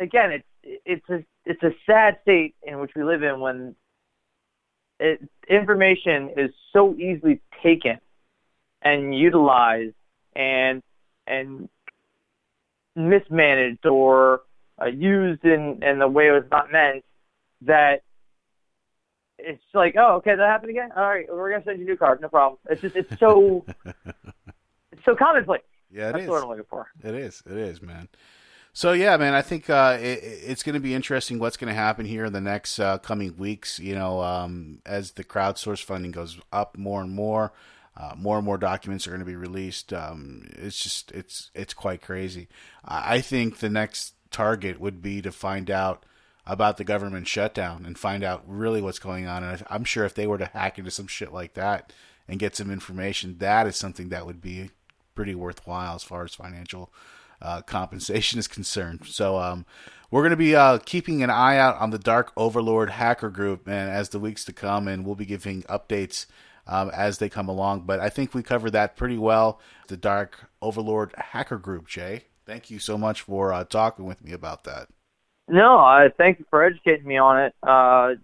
[0.00, 3.76] again, it's it's a it's a sad state in which we live in when
[4.98, 7.98] it, information is so easily taken
[8.82, 9.94] and utilized
[10.34, 10.82] and
[11.26, 11.68] and
[12.96, 14.42] mismanaged or
[14.80, 17.04] uh, used in in the way it was not meant
[17.62, 18.02] that
[19.46, 20.90] it's like, oh, okay, that happened again.
[20.96, 22.58] All right, we're gonna send you a new card, no problem.
[22.68, 23.64] It's just, it's so,
[24.92, 25.62] it's so commonplace.
[25.90, 26.30] Yeah, it That's is.
[26.30, 26.88] what I'm looking for.
[27.02, 27.42] It is.
[27.46, 28.08] It is, man.
[28.76, 31.74] So yeah, man, I think uh, it, it's going to be interesting what's going to
[31.74, 33.78] happen here in the next uh, coming weeks.
[33.78, 37.52] You know, um, as the crowdsource funding goes up more and more,
[37.96, 39.92] uh, more and more documents are going to be released.
[39.92, 42.48] Um, it's just it's it's quite crazy.
[42.84, 46.04] I I think the next target would be to find out
[46.46, 49.42] about the government shutdown and find out really what's going on.
[49.42, 51.92] And I'm sure if they were to hack into some shit like that
[52.28, 54.70] and get some information, that is something that would be
[55.14, 56.92] pretty worthwhile as far as financial
[57.40, 59.02] uh, compensation is concerned.
[59.06, 59.64] So um,
[60.10, 63.66] we're going to be uh, keeping an eye out on the Dark Overlord hacker group,
[63.66, 66.26] and as the weeks to come, and we'll be giving updates
[66.66, 67.82] um, as they come along.
[67.82, 69.60] But I think we covered that pretty well.
[69.88, 72.24] The Dark Overlord hacker group, Jay.
[72.46, 74.88] Thank you so much for uh, talking with me about that.
[75.48, 77.54] No, I thank you for educating me on it.
[77.62, 78.14] Uh,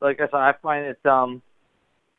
[0.00, 1.42] like I said, I find it, um,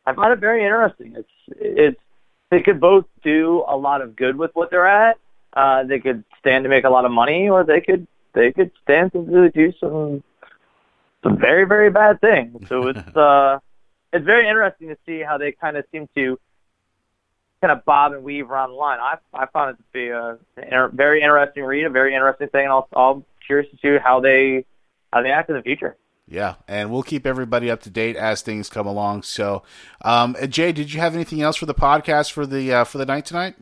[0.06, 1.16] I find it very interesting.
[1.16, 1.30] It's,
[1.60, 2.02] it's,
[2.50, 5.18] they could both do a lot of good with what they're at.
[5.54, 8.72] Uh, they could stand to make a lot of money, or they could, they could
[8.84, 10.24] stand to really do some,
[11.24, 12.68] some very, very bad things.
[12.68, 13.60] So it's, uh,
[14.12, 16.40] it's very interesting to see how they kind of seem to
[17.62, 19.00] kind of bob and weave around the line.
[19.00, 22.66] I I found it to be a inter- very interesting read, a very interesting thing,
[22.66, 24.66] and I'll, I'm curious to see how they
[25.12, 25.98] how they act in the future.
[26.28, 29.24] Yeah, and we'll keep everybody up to date as things come along.
[29.24, 29.64] So,
[30.04, 33.06] um, Jay, did you have anything else for the podcast for the uh, for the
[33.06, 33.56] night tonight?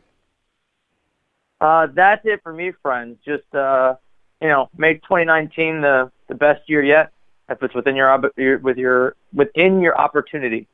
[1.60, 3.16] Uh, that's it for me, friends.
[3.24, 3.94] Just uh,
[4.42, 7.10] you know, make 2019 the the best year yet
[7.48, 10.68] if it's within your, your with your within your opportunity.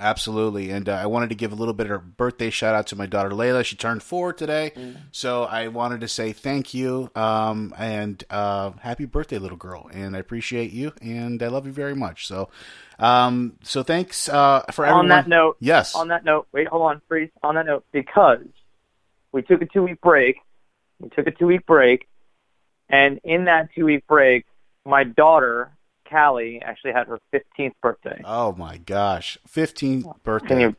[0.00, 2.86] Absolutely, and uh, I wanted to give a little bit of a birthday shout out
[2.86, 3.62] to my daughter Layla.
[3.62, 4.72] She turned four today,
[5.12, 9.90] so I wanted to say thank you um, and uh, happy birthday, little girl.
[9.92, 12.26] And I appreciate you, and I love you very much.
[12.26, 12.48] So,
[12.98, 15.04] um, so thanks uh, for everyone.
[15.04, 17.30] On that note, yes, On that note, wait, hold on, freeze.
[17.42, 18.46] On that note, because
[19.32, 20.36] we took a two week break,
[20.98, 22.08] we took a two week break,
[22.88, 24.46] and in that two week break,
[24.86, 25.70] my daughter
[26.10, 28.20] Callie actually had her 15th birthday.
[28.24, 30.74] Oh my gosh, fifteenth birthday.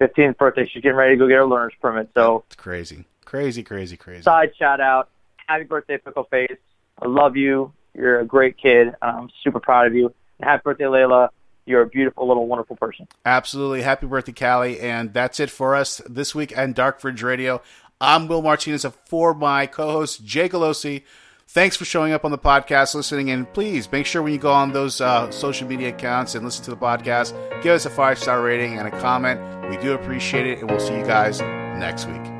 [0.00, 0.66] 15th birthday.
[0.66, 2.08] She's getting ready to go get her learner's permit.
[2.14, 4.22] So It's crazy, Crazy, crazy, crazy.
[4.22, 5.10] Side shout out.
[5.46, 6.56] Happy birthday, Pickle Face.
[7.00, 7.72] I love you.
[7.94, 8.94] You're a great kid.
[9.02, 10.12] I'm super proud of you.
[10.38, 11.28] And happy birthday, Layla.
[11.66, 13.06] You're a beautiful little wonderful person.
[13.24, 13.82] Absolutely.
[13.82, 14.80] Happy birthday, Callie.
[14.80, 17.62] And that's it for us this week on Dark Fringe Radio.
[18.00, 21.02] I'm Will Martinez for my co-host Jay Galosi.
[21.52, 24.52] Thanks for showing up on the podcast, listening, and please make sure when you go
[24.52, 28.20] on those uh, social media accounts and listen to the podcast, give us a five
[28.20, 29.68] star rating and a comment.
[29.68, 32.39] We do appreciate it, and we'll see you guys next week.